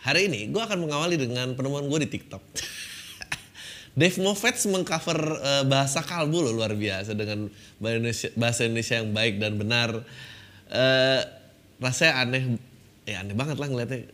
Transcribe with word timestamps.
hari 0.00 0.32
ini 0.32 0.48
gue 0.48 0.62
akan 0.62 0.88
mengawali 0.88 1.20
dengan 1.20 1.52
penemuan 1.52 1.84
gue 1.88 2.08
di 2.08 2.08
TikTok. 2.18 2.42
Dave 4.00 4.18
Movets 4.22 4.64
mengcover 4.70 5.18
uh, 5.18 5.64
bahasa 5.66 6.00
kalbu 6.00 6.46
loh 6.46 6.52
luar 6.54 6.72
biasa 6.72 7.12
dengan 7.12 7.50
bahasa 7.82 7.96
Indonesia, 7.98 8.28
bahasa 8.38 8.60
Indonesia 8.64 8.94
yang 9.02 9.10
baik 9.10 9.34
dan 9.42 9.52
benar. 9.58 9.90
Uh, 10.70 11.20
rasanya 11.82 12.22
aneh, 12.22 12.44
ya 13.04 13.26
aneh 13.26 13.34
banget 13.34 13.58
lah 13.58 13.66
ngeliatnya. 13.66 14.06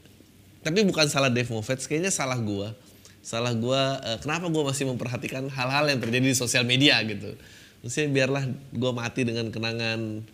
Tapi 0.65 0.83
bukan 0.83 1.07
salah 1.07 1.31
Dave 1.31 1.53
Movets, 1.53 1.85
kayaknya 1.87 2.11
salah 2.11 2.41
gue. 2.41 2.73
Salah 3.21 3.53
gue, 3.53 3.83
uh, 4.01 4.19
kenapa 4.25 4.49
gue 4.49 4.63
masih 4.65 4.89
memperhatikan 4.89 5.45
hal-hal 5.53 5.85
yang 5.93 6.01
terjadi 6.01 6.27
di 6.33 6.37
sosial 6.39 6.65
media 6.65 6.99
gitu. 7.05 7.37
Maksudnya 7.85 8.09
biarlah 8.11 8.45
gue 8.75 8.93
mati 8.97 9.23
dengan 9.23 9.53
kenangan 9.53 10.25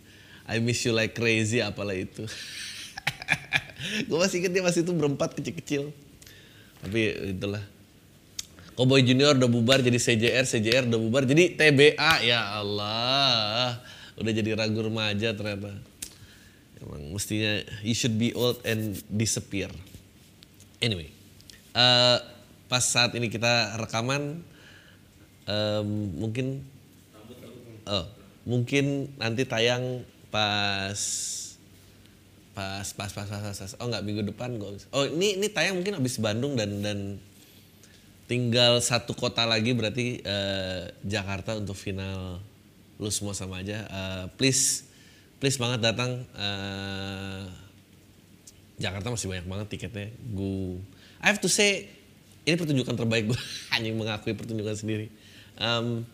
I 0.47 0.59
miss 0.63 0.87
you 0.87 0.95
like 0.95 1.13
crazy 1.13 1.59
apalah 1.59 1.93
itu. 1.93 2.25
gue 4.07 4.17
masih 4.17 4.43
inget 4.43 4.51
dia 4.51 4.63
masih 4.63 4.81
itu 4.85 4.93
berempat 4.95 5.35
kecil-kecil. 5.37 5.91
Tapi 6.83 6.99
itulah. 7.35 7.63
Cowboy 8.73 9.05
Junior 9.05 9.37
udah 9.37 9.49
bubar 9.49 9.85
jadi 9.85 10.01
CJR, 10.01 10.49
CJR 10.49 10.89
udah 10.89 10.99
bubar 10.99 11.23
jadi 11.29 11.53
TBA. 11.53 12.13
Ya 12.25 12.57
Allah. 12.57 13.77
Udah 14.17 14.31
jadi 14.33 14.57
ragu 14.57 14.81
remaja 14.81 15.31
ternyata. 15.37 15.77
Emang 16.81 17.13
mestinya 17.13 17.61
you 17.85 17.93
should 17.93 18.17
be 18.17 18.33
old 18.33 18.57
and 18.65 18.97
disappear. 19.07 19.69
Anyway. 20.81 21.13
Uh, 21.73 22.21
pas 22.73 22.81
saat 22.81 23.13
ini 23.13 23.29
kita 23.29 23.77
rekaman 23.77 24.41
um, 25.45 25.89
mungkin 26.17 26.65
oh, 27.85 28.05
mungkin 28.49 29.13
nanti 29.21 29.45
tayang 29.45 30.01
pas 30.33 30.97
pas 32.53 32.85
pas 32.93 33.09
pas 33.09 33.25
pas, 33.25 33.41
pas, 33.41 33.57
pas. 33.57 33.71
oh 33.81 33.87
nggak 33.89 34.03
minggu 34.05 34.21
depan 34.29 34.55
gue 34.61 34.69
oh 34.93 35.03
ini 35.09 35.41
ini 35.41 35.49
tayang 35.49 35.81
mungkin 35.81 35.97
habis 35.97 36.21
Bandung 36.21 36.53
dan 36.53 36.85
dan 36.85 37.17
tinggal 38.33 38.79
satu 38.79 39.13
kota 39.13 39.43
lagi 39.43 39.75
berarti 39.75 40.23
uh, 40.23 40.87
Jakarta 41.03 41.59
untuk 41.59 41.75
final 41.75 42.39
lu 43.01 43.09
semua 43.11 43.35
sama 43.35 43.59
aja. 43.59 43.83
Uh, 43.89 44.25
please 44.39 44.87
please 45.37 45.59
banget 45.59 45.83
datang. 45.83 46.23
Uh, 46.37 47.45
Jakarta 48.79 49.13
masih 49.13 49.29
banyak 49.29 49.47
banget 49.47 49.67
tiketnya. 49.69 50.07
Gue 50.33 50.79
I 51.21 51.29
have 51.31 51.41
to 51.43 51.51
say 51.51 51.87
ini 52.43 52.55
pertunjukan 52.59 52.95
terbaik 52.95 53.31
gue 53.31 53.39
hanya 53.75 53.91
mengakui 53.99 54.33
pertunjukan 54.33 54.75
sendiri. 54.75 55.11
Um, 55.59 56.07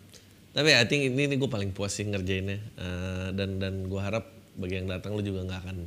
tapi 0.49 0.73
I 0.73 0.83
think 0.89 1.13
ini, 1.13 1.29
ini 1.29 1.35
gue 1.37 1.49
paling 1.49 1.71
puas 1.71 1.93
sih 1.93 2.03
ngerjainnya. 2.03 2.59
Uh, 2.75 3.29
dan 3.37 3.61
dan 3.61 3.85
gue 3.85 4.01
harap 4.01 4.27
bagi 4.59 4.81
yang 4.81 4.91
datang 4.91 5.15
lu 5.15 5.23
juga 5.23 5.45
nggak 5.45 5.59
akan 5.61 5.77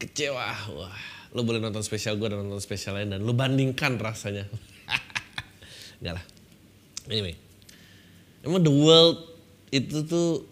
kecewa. 0.00 0.48
Wah 0.72 0.98
lu 1.30 1.46
boleh 1.46 1.62
nonton 1.62 1.86
spesial 1.86 2.18
gue 2.18 2.26
dan 2.26 2.42
nonton 2.42 2.58
spesial 2.58 2.98
lain 2.98 3.14
dan 3.14 3.22
lu 3.22 3.30
bandingkan 3.30 4.00
rasanya. 4.00 4.50
Enggak 6.02 6.18
lah. 6.18 6.24
Anyway 7.06 7.38
emang 8.44 8.64
the 8.64 8.72
world 8.72 9.20
itu 9.70 10.02
tuh 10.08 10.48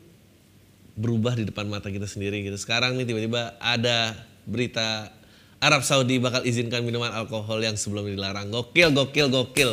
berubah 0.98 1.34
di 1.38 1.46
depan 1.46 1.66
mata 1.66 1.90
kita 1.90 2.06
sendiri 2.06 2.42
gitu. 2.46 2.58
Sekarang 2.58 2.98
nih 2.98 3.06
tiba-tiba 3.06 3.58
ada 3.58 4.14
berita 4.46 5.10
Arab 5.58 5.82
Saudi 5.82 6.22
bakal 6.22 6.46
izinkan 6.46 6.86
minuman 6.86 7.10
alkohol 7.10 7.58
yang 7.62 7.74
sebelumnya 7.74 8.14
dilarang. 8.14 8.50
Gokil 8.50 8.94
gokil 8.94 9.26
gokil. 9.30 9.72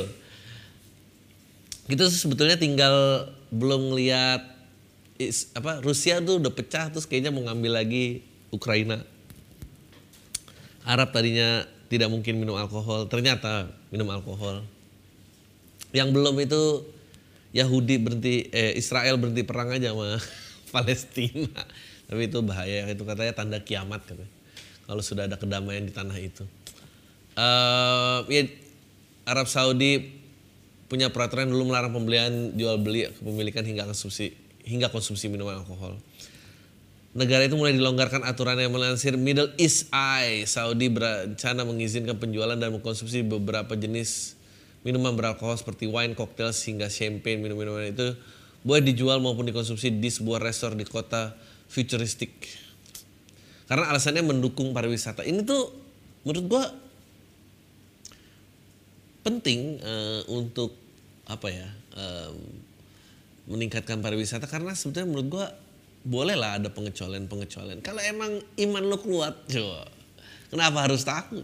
Kita 1.86 2.10
tuh 2.10 2.18
sebetulnya 2.18 2.58
tinggal 2.58 3.30
belum 3.54 3.94
lihat 3.94 4.42
apa 5.54 5.86
Rusia 5.86 6.20
tuh 6.20 6.42
udah 6.42 6.52
pecah 6.52 6.90
terus 6.90 7.06
kayaknya 7.06 7.32
mau 7.32 7.46
ngambil 7.46 7.78
lagi 7.78 8.26
Ukraina 8.50 9.00
Arab 10.86 11.10
tadinya 11.10 11.66
tidak 11.90 12.10
mungkin 12.14 12.38
minum 12.38 12.58
alkohol, 12.58 13.10
ternyata 13.10 13.70
minum 13.90 14.10
alkohol. 14.14 14.62
Yang 15.92 16.10
belum 16.14 16.36
itu 16.42 16.62
Yahudi 17.56 17.96
berhenti, 17.98 18.36
eh, 18.54 18.78
Israel 18.78 19.18
berhenti 19.18 19.42
perang 19.42 19.74
aja 19.74 19.94
sama 19.94 20.22
Palestina. 20.74 21.62
Tapi 22.06 22.22
itu 22.30 22.38
bahaya, 22.46 22.86
itu 22.86 23.02
katanya 23.02 23.34
tanda 23.34 23.58
kiamat 23.62 24.06
katanya. 24.06 24.30
Kalau 24.86 25.02
sudah 25.02 25.26
ada 25.26 25.42
kedamaian 25.42 25.82
di 25.82 25.90
tanah 25.90 26.14
itu. 26.22 26.46
Uh, 27.34 28.22
ya, 28.30 28.46
Arab 29.26 29.50
Saudi 29.50 30.22
punya 30.86 31.10
peraturan 31.10 31.50
dulu 31.50 31.74
melarang 31.74 31.90
pembelian, 31.90 32.54
jual 32.54 32.78
beli, 32.78 33.10
kepemilikan 33.10 33.66
hingga 33.66 33.90
konsumsi 33.90 34.38
hingga 34.66 34.90
konsumsi 34.90 35.30
minuman 35.30 35.62
alkohol 35.62 35.98
negara 37.16 37.48
itu 37.48 37.56
mulai 37.56 37.72
dilonggarkan 37.72 38.28
aturan 38.28 38.60
yang 38.60 38.76
melansir 38.76 39.16
Middle 39.16 39.56
East 39.56 39.88
Eye. 39.96 40.44
Saudi 40.44 40.92
berencana 40.92 41.64
mengizinkan 41.64 42.20
penjualan 42.20 42.60
dan 42.60 42.76
mengkonsumsi 42.76 43.24
beberapa 43.24 43.74
jenis 43.80 44.36
minuman 44.84 45.16
beralkohol 45.16 45.56
seperti 45.56 45.88
wine, 45.88 46.14
cocktail, 46.14 46.52
hingga 46.52 46.92
champagne. 46.92 47.40
Minuman-minuman 47.40 47.88
itu 47.90 48.20
boleh 48.68 48.84
dijual 48.84 49.24
maupun 49.24 49.48
dikonsumsi 49.48 49.96
di 49.96 50.12
sebuah 50.12 50.44
resor 50.44 50.76
di 50.76 50.84
kota 50.84 51.34
futuristik. 51.72 52.36
Karena 53.66 53.90
alasannya 53.90 54.22
mendukung 54.22 54.76
pariwisata. 54.76 55.24
Ini 55.24 55.42
tuh 55.48 55.72
menurut 56.28 56.46
gua 56.52 56.64
penting 59.26 59.82
uh, 59.82 60.22
untuk 60.30 60.78
apa 61.26 61.50
ya 61.50 61.66
um, 61.98 62.38
meningkatkan 63.50 63.98
pariwisata 63.98 64.46
karena 64.46 64.78
sebetulnya 64.78 65.10
menurut 65.10 65.28
gua 65.34 65.46
bolehlah 66.06 66.62
ada 66.62 66.70
pengecualian-pengecualian. 66.70 67.82
Kalau 67.82 68.00
emang 68.06 68.38
iman 68.38 68.84
lo 68.86 69.02
kuat, 69.02 69.34
coba. 69.50 69.90
Kenapa 70.54 70.86
harus 70.86 71.02
takut? 71.02 71.44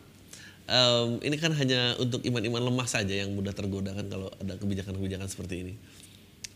Um, 0.72 1.20
ini 1.26 1.36
kan 1.36 1.52
hanya 1.58 1.98
untuk 2.00 2.24
iman-iman 2.24 2.64
lemah 2.72 2.88
saja 2.88 3.12
yang 3.12 3.34
mudah 3.36 3.52
tergoda 3.52 3.92
kan 3.92 4.08
kalau 4.08 4.30
ada 4.40 4.56
kebijakan-kebijakan 4.56 5.28
seperti 5.28 5.56
ini. 5.68 5.74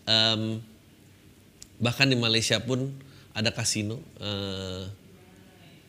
Um, 0.05 0.61
bahkan 1.81 2.07
di 2.07 2.15
Malaysia 2.15 2.61
pun 2.61 2.93
ada 3.35 3.51
kasino 3.51 3.99
uh, 4.21 4.85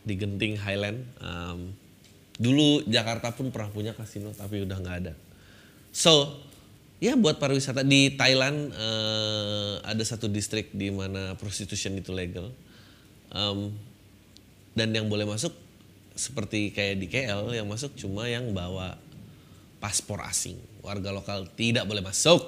di 0.02 0.16
Genting 0.16 0.58
Highland. 0.58 1.04
Um, 1.22 1.76
dulu 2.40 2.82
Jakarta 2.88 3.30
pun 3.36 3.52
pernah 3.52 3.70
punya 3.70 3.92
kasino 3.92 4.32
tapi 4.32 4.64
udah 4.64 4.74
nggak 4.80 4.96
ada. 5.06 5.14
So 5.92 6.45
ya 6.96 7.12
buat 7.16 7.36
pariwisata 7.36 7.84
di 7.84 8.16
Thailand 8.16 8.72
uh, 8.72 9.84
ada 9.84 10.00
satu 10.00 10.28
distrik 10.32 10.72
di 10.72 10.88
mana 10.88 11.36
prostitution 11.36 11.96
itu 12.00 12.12
legal. 12.12 12.52
Um, 13.32 13.74
dan 14.76 14.92
yang 14.92 15.08
boleh 15.08 15.28
masuk 15.28 15.52
seperti 16.16 16.72
kayak 16.72 16.96
di 17.00 17.06
KL 17.12 17.52
yang 17.52 17.68
masuk 17.68 17.92
cuma 17.96 18.24
yang 18.28 18.52
bawa 18.56 18.96
paspor 19.80 20.24
asing. 20.24 20.56
Warga 20.80 21.12
lokal 21.12 21.48
tidak 21.52 21.84
boleh 21.84 22.00
masuk. 22.00 22.40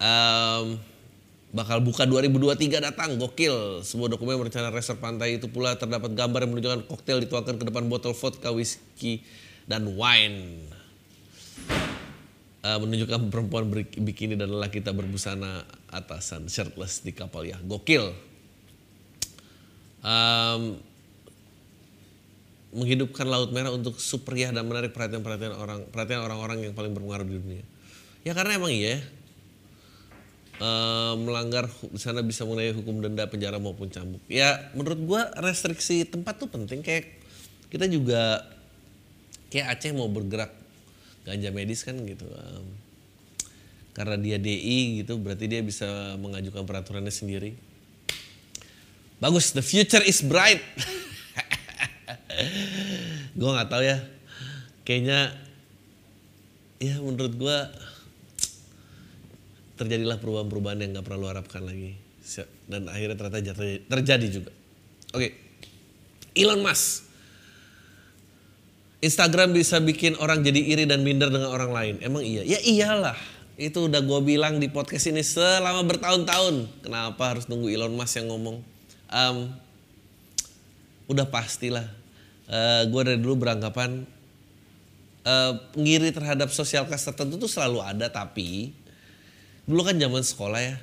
Um, 0.00 0.80
bakal 1.52 1.80
buka 1.84 2.04
2023 2.08 2.80
datang 2.80 3.16
gokil. 3.16 3.84
Sebuah 3.84 4.16
dokumen 4.16 4.40
merencana 4.40 4.72
resort 4.72 5.00
pantai 5.00 5.40
itu 5.40 5.48
pula 5.48 5.76
terdapat 5.76 6.12
gambar 6.12 6.44
yang 6.44 6.52
menunjukkan 6.56 6.80
koktail 6.88 7.20
dituangkan 7.24 7.56
ke 7.60 7.64
depan 7.68 7.88
botol 7.88 8.12
vodka 8.16 8.52
whisky 8.52 9.24
dan 9.68 9.84
wine 9.96 10.68
uh, 12.64 12.78
menunjukkan 12.80 13.32
perempuan 13.32 13.68
bikini 13.80 14.36
dan 14.36 14.52
lelaki 14.52 14.84
tak 14.84 14.96
berbusana 14.96 15.64
atasan 15.90 16.46
shirtless 16.46 17.02
di 17.02 17.12
kapal 17.16 17.44
ya 17.44 17.58
gokil. 17.64 18.12
Um, 20.00 20.80
menghidupkan 22.70 23.26
laut 23.26 23.50
merah 23.50 23.74
untuk 23.74 23.98
superiah 23.98 24.54
dan 24.54 24.62
menarik 24.64 24.94
perhatian 24.94 25.26
perhatian 25.26 25.52
orang 25.58 25.84
perhatian 25.90 26.22
orang-orang 26.22 26.70
yang 26.70 26.72
paling 26.72 26.94
berpengaruh 26.94 27.26
di 27.26 27.34
dunia. 27.36 27.64
Ya 28.22 28.32
karena 28.36 28.56
emang 28.56 28.70
iya 28.70 29.02
uh, 30.62 31.18
melanggar 31.18 31.66
di 31.66 31.98
sana 31.98 32.22
bisa 32.22 32.46
mengenai 32.46 32.70
hukum 32.76 33.02
denda 33.02 33.26
penjara 33.26 33.58
maupun 33.58 33.90
cambuk. 33.90 34.22
Ya 34.30 34.70
menurut 34.78 35.00
gua 35.02 35.22
restriksi 35.42 36.06
tempat 36.06 36.38
tuh 36.38 36.46
penting 36.46 36.86
kayak 36.86 37.10
kita 37.74 37.90
juga 37.90 38.46
kayak 39.50 39.74
Aceh 39.74 39.90
mau 39.90 40.06
bergerak 40.06 40.59
ganja 41.30 41.54
medis 41.54 41.86
kan 41.86 41.94
gitu 42.02 42.26
um, 42.26 42.66
karena 43.90 44.16
dia 44.16 44.38
DI 44.38 45.02
gitu 45.02 45.18
berarti 45.18 45.50
dia 45.50 45.60
bisa 45.60 46.14
mengajukan 46.16 46.64
peraturannya 46.64 47.10
sendiri. 47.10 47.58
Bagus 49.20 49.52
the 49.52 49.60
future 49.60 50.00
is 50.00 50.24
bright. 50.24 50.62
Gue 53.38 53.50
nggak 53.50 53.68
tahu 53.68 53.82
ya. 53.84 53.98
Kayaknya 54.86 55.36
ya 56.80 56.96
menurut 57.02 57.36
gua 57.36 57.68
terjadilah 59.76 60.16
perubahan-perubahan 60.16 60.80
yang 60.80 60.96
nggak 60.96 61.04
pernah 61.04 61.20
lu 61.20 61.28
harapkan 61.28 61.66
lagi. 61.66 61.98
Dan 62.70 62.88
akhirnya 62.88 63.18
ternyata 63.18 63.66
terjadi 63.84 64.26
juga. 64.30 64.54
Oke. 65.12 65.36
Elon 66.32 66.62
Musk 66.62 67.09
Instagram 69.00 69.56
bisa 69.56 69.80
bikin 69.80 70.12
orang 70.20 70.44
jadi 70.44 70.60
iri 70.60 70.84
dan 70.84 71.00
minder 71.00 71.32
dengan 71.32 71.48
orang 71.48 71.72
lain. 71.72 71.94
Emang 72.04 72.20
iya? 72.20 72.44
Ya 72.44 72.60
iyalah. 72.60 73.16
Itu 73.56 73.88
udah 73.88 74.04
gue 74.04 74.20
bilang 74.24 74.60
di 74.60 74.68
podcast 74.68 75.08
ini 75.08 75.24
selama 75.24 75.84
bertahun-tahun. 75.88 76.84
Kenapa 76.84 77.32
harus 77.32 77.48
nunggu 77.48 77.72
Elon 77.72 77.96
Musk 77.96 78.20
yang 78.20 78.28
ngomong? 78.28 78.60
Em, 79.08 79.36
udah 81.08 81.26
pastilah. 81.32 81.88
Gue 82.92 83.02
dari 83.08 83.16
dulu 83.16 83.40
beranggapan 83.40 84.04
eh, 85.24 85.52
ngiri 85.80 86.12
terhadap 86.12 86.52
sosial 86.52 86.84
kelas 86.84 87.08
tertentu 87.08 87.40
tuh 87.40 87.48
selalu 87.48 87.80
ada 87.80 88.10
tapi 88.10 88.74
dulu 89.64 89.80
kan 89.80 89.96
zaman 89.96 90.20
sekolah 90.20 90.60
ya. 90.60 90.76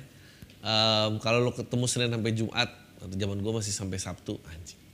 Em, 0.66 1.22
kalau 1.22 1.38
lo 1.38 1.54
ketemu 1.54 1.86
Senin 1.86 2.10
sampai 2.10 2.34
Jumat 2.34 2.70
atau 2.98 3.14
zaman 3.14 3.38
gue 3.38 3.52
masih 3.54 3.70
sampai 3.70 4.02
Sabtu 4.02 4.42
anjing 4.50 4.87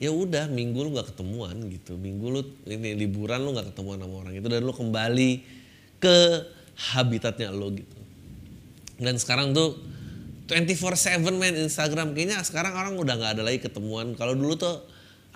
ya 0.00 0.08
udah 0.08 0.48
minggu 0.48 0.80
lu 0.80 0.96
nggak 0.96 1.12
ketemuan 1.12 1.60
gitu. 1.68 2.00
Minggu 2.00 2.32
lu 2.32 2.40
ini 2.64 2.96
liburan 2.96 3.44
lu 3.44 3.52
nggak 3.52 3.76
ketemuan 3.76 4.00
sama 4.00 4.24
orang 4.24 4.32
itu 4.32 4.48
dan 4.48 4.64
lu 4.64 4.72
kembali 4.72 5.30
ke 6.00 6.16
habitatnya 6.96 7.52
lo 7.52 7.68
gitu. 7.76 8.00
Dan 8.96 9.20
sekarang 9.20 9.52
tuh 9.52 9.76
24/7 10.48 11.36
main 11.36 11.52
Instagram. 11.52 12.16
Kayaknya 12.16 12.40
sekarang 12.42 12.72
orang 12.72 12.96
udah 12.96 13.14
nggak 13.20 13.32
ada 13.36 13.42
lagi 13.44 13.60
ketemuan. 13.60 14.16
Kalau 14.16 14.32
dulu 14.32 14.56
tuh 14.56 14.80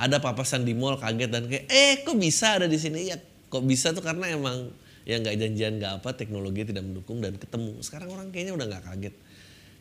ada 0.00 0.18
papasan 0.18 0.64
di 0.64 0.72
mall 0.72 0.96
kaget 0.96 1.30
dan 1.30 1.44
kayak 1.44 1.68
eh 1.68 2.00
kok 2.00 2.16
bisa 2.16 2.56
ada 2.56 2.64
di 2.64 2.80
sini? 2.80 3.12
Ya 3.12 3.20
kok 3.52 3.62
bisa 3.68 3.92
tuh 3.92 4.00
karena 4.00 4.32
emang 4.32 4.72
ya 5.04 5.20
nggak 5.20 5.36
janjian 5.36 5.76
nggak 5.76 6.00
apa 6.00 6.16
teknologi 6.16 6.64
tidak 6.64 6.88
mendukung 6.88 7.20
dan 7.20 7.36
ketemu. 7.36 7.84
Sekarang 7.84 8.08
orang 8.16 8.32
kayaknya 8.32 8.56
udah 8.56 8.66
nggak 8.66 8.84
kaget. 8.88 9.14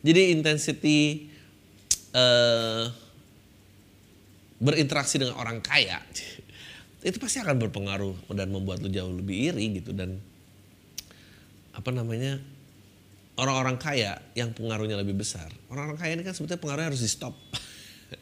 Jadi 0.04 0.20
intensity 0.36 1.32
eh 2.12 3.03
berinteraksi 4.62 5.18
dengan 5.18 5.34
orang 5.38 5.58
kaya 5.60 5.98
itu 7.04 7.20
pasti 7.20 7.36
akan 7.36 7.60
berpengaruh 7.60 8.32
dan 8.32 8.48
membuat 8.48 8.80
lu 8.80 8.88
jauh 8.88 9.12
lebih 9.12 9.52
iri 9.52 9.76
gitu. 9.76 9.92
Dan 9.92 10.16
apa 11.76 11.92
namanya 11.92 12.40
orang-orang 13.36 13.76
kaya 13.76 14.16
yang 14.32 14.56
pengaruhnya 14.56 14.96
lebih 14.96 15.20
besar. 15.20 15.52
Orang-orang 15.68 16.00
kaya 16.00 16.16
ini 16.16 16.24
kan 16.24 16.32
sebetulnya 16.32 16.64
pengaruhnya 16.64 16.88
harus 16.96 17.04
di 17.04 17.10
stop 17.12 17.36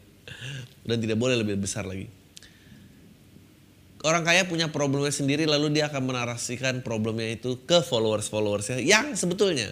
dan 0.91 0.99
tidak 0.99 1.15
boleh 1.15 1.39
lebih 1.39 1.63
besar 1.63 1.87
lagi. 1.87 2.11
Orang 4.03 4.27
kaya 4.27 4.51
punya 4.51 4.67
problemnya 4.67 5.15
sendiri 5.15 5.47
lalu 5.47 5.79
dia 5.79 5.87
akan 5.87 6.03
menarasikan 6.03 6.83
problemnya 6.83 7.39
itu 7.39 7.63
ke 7.63 7.87
followers 7.87 8.27
followersnya 8.27 8.83
yang 8.83 9.15
sebetulnya 9.15 9.71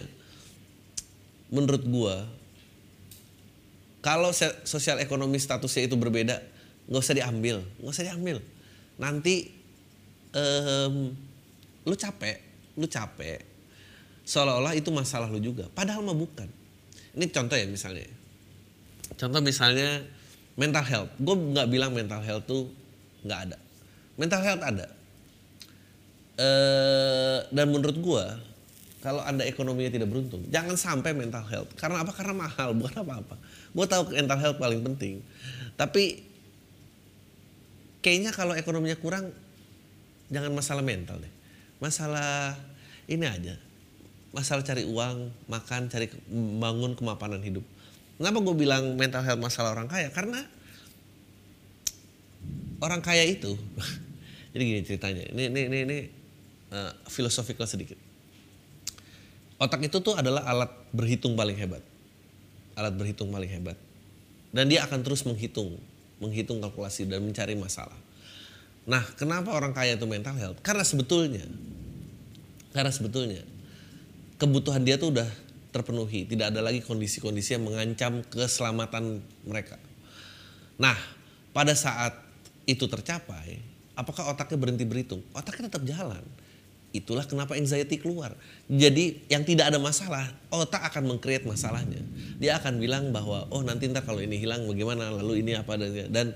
menurut 1.51 1.83
gua 1.83 2.31
kalau 4.01 4.33
sosial 4.65 4.97
ekonomi 4.97 5.37
statusnya 5.37 5.85
itu 5.85 5.95
berbeda 5.95 6.41
nggak 6.89 7.01
usah 7.01 7.15
diambil 7.15 7.61
nggak 7.79 7.93
usah 7.93 8.05
diambil. 8.05 8.37
Nanti 8.97 9.47
em, 10.33 11.13
lu 11.85 11.95
capek 11.95 12.37
lu 12.77 12.89
capek 12.89 13.41
seolah-olah 14.25 14.73
itu 14.77 14.89
masalah 14.89 15.29
lu 15.29 15.41
juga. 15.41 15.69
Padahal 15.71 16.01
mah 16.05 16.17
bukan. 16.17 16.49
Ini 17.17 17.25
contoh 17.29 17.57
ya 17.57 17.67
misalnya. 17.67 18.07
Contoh 19.19 19.41
misalnya 19.43 20.01
mental 20.55 20.85
health. 20.87 21.11
Gue 21.19 21.35
nggak 21.35 21.67
bilang 21.67 21.91
mental 21.91 22.23
health 22.23 22.47
tuh 22.47 22.71
nggak 23.27 23.39
ada. 23.49 23.57
Mental 24.15 24.41
health 24.41 24.63
ada. 24.63 24.87
Eh 26.39 27.39
dan 27.51 27.67
menurut 27.69 27.97
gue 27.99 28.25
kalau 29.01 29.25
anda 29.25 29.41
ekonominya 29.49 29.89
tidak 29.89 30.13
beruntung 30.13 30.45
jangan 30.53 30.77
sampai 30.77 31.17
mental 31.17 31.41
health. 31.49 31.73
Karena 31.73 32.05
apa? 32.05 32.13
Karena 32.13 32.37
mahal 32.37 32.73
bukan 32.79 33.01
apa-apa. 33.01 33.35
Gue 33.73 33.85
tahu 33.89 34.13
mental 34.13 34.37
health 34.37 34.57
paling 34.61 34.81
penting. 34.85 35.25
Tapi 35.73 36.21
kayaknya 38.05 38.29
kalau 38.29 38.53
ekonominya 38.53 38.95
kurang 39.01 39.33
jangan 40.29 40.53
masalah 40.53 40.85
mental 40.85 41.17
deh. 41.17 41.33
Masalah 41.81 42.53
ini 43.09 43.25
aja. 43.25 43.57
Masalah 44.31 44.61
cari 44.61 44.85
uang 44.85 45.33
makan 45.49 45.89
cari 45.89 46.07
bangun 46.61 46.93
kemapanan 46.93 47.41
hidup. 47.41 47.65
Kenapa 48.21 48.37
gue 48.37 48.55
bilang 48.55 48.93
mental 49.01 49.25
health 49.25 49.41
masalah 49.41 49.73
orang 49.73 49.89
kaya? 49.89 50.13
Karena 50.13 50.45
orang 52.85 53.01
kaya 53.01 53.25
itu 53.25 53.57
jadi 54.53 54.61
gini 54.61 54.81
ceritanya. 54.85 55.25
Ini 55.33 55.49
ini 55.49 55.61
ini, 55.73 55.77
ini 55.89 55.97
uh, 56.69 56.93
philosophical 57.09 57.65
sedikit 57.65 58.10
otak 59.61 59.85
itu 59.85 60.01
tuh 60.01 60.17
adalah 60.17 60.41
alat 60.49 60.73
berhitung 60.89 61.37
paling 61.37 61.53
hebat. 61.53 61.85
Alat 62.73 62.97
berhitung 62.97 63.29
paling 63.29 63.47
hebat. 63.53 63.77
Dan 64.49 64.67
dia 64.67 64.81
akan 64.83 65.05
terus 65.05 65.21
menghitung 65.23 65.77
menghitung 66.21 66.61
kalkulasi 66.61 67.09
dan 67.09 67.25
mencari 67.25 67.57
masalah. 67.57 67.97
Nah 68.85 69.01
kenapa 69.17 69.53
orang 69.53 69.73
kaya 69.73 69.97
itu 69.97 70.05
mental 70.09 70.37
health? 70.37 70.61
Karena 70.65 70.85
sebetulnya 70.85 71.45
karena 72.71 72.93
sebetulnya 72.93 73.41
kebutuhan 74.41 74.81
dia 74.81 74.97
tuh 74.97 75.13
udah 75.13 75.29
terpenuhi. 75.73 76.25
Tidak 76.29 76.53
ada 76.53 76.61
lagi 76.61 76.81
kondisi-kondisi 76.81 77.57
yang 77.57 77.65
mengancam 77.65 78.21
keselamatan 78.29 79.21
mereka. 79.45 79.77
Nah 80.77 80.97
pada 81.53 81.73
saat 81.73 82.17
itu 82.69 82.85
tercapai 82.85 83.57
apakah 83.97 84.29
otaknya 84.29 84.57
berhenti 84.61 84.85
berhitung? 84.85 85.25
Otaknya 85.33 85.69
tetap 85.69 85.83
jalan 85.89 86.21
itulah 86.91 87.23
kenapa 87.23 87.55
anxiety 87.55 87.99
keluar. 87.99 88.35
Jadi 88.67 89.23
yang 89.31 89.47
tidak 89.47 89.71
ada 89.71 89.79
masalah 89.79 90.27
otak 90.51 90.83
akan 90.91 91.15
mengcreate 91.15 91.47
masalahnya. 91.47 92.03
Dia 92.37 92.59
akan 92.59 92.83
bilang 92.83 93.15
bahwa 93.15 93.47
oh 93.51 93.63
nanti 93.63 93.87
ntar 93.87 94.03
kalau 94.03 94.19
ini 94.19 94.39
hilang 94.39 94.67
bagaimana 94.67 95.11
lalu 95.11 95.43
ini 95.43 95.55
apa 95.55 95.79
dan 95.79 96.11
dan 96.11 96.27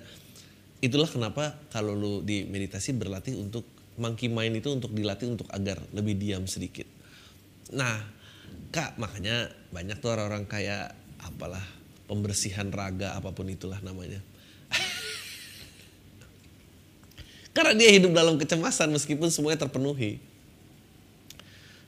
itulah 0.79 1.07
kenapa 1.07 1.59
kalau 1.71 1.91
lu 1.91 2.13
di 2.23 2.47
meditasi 2.47 2.95
berlatih 2.95 3.35
untuk 3.35 3.67
monkey 3.99 4.31
mind 4.31 4.63
itu 4.63 4.71
untuk 4.71 4.95
dilatih 4.95 5.35
untuk 5.35 5.47
agar 5.51 5.83
lebih 5.91 6.15
diam 6.15 6.47
sedikit. 6.47 6.87
Nah 7.75 7.99
kak 8.71 8.95
makanya 8.95 9.51
banyak 9.75 9.99
tuh 9.99 10.15
orang-orang 10.15 10.47
kayak 10.47 10.95
apalah 11.19 11.63
pembersihan 12.07 12.71
raga 12.71 13.19
apa 13.19 13.35
pun 13.35 13.51
itulah 13.51 13.83
namanya. 13.83 14.23
Karena 17.55 17.75
dia 17.75 17.91
hidup 17.91 18.15
dalam 18.15 18.39
kecemasan 18.39 18.91
meskipun 18.95 19.31
semuanya 19.31 19.67
terpenuhi 19.67 20.34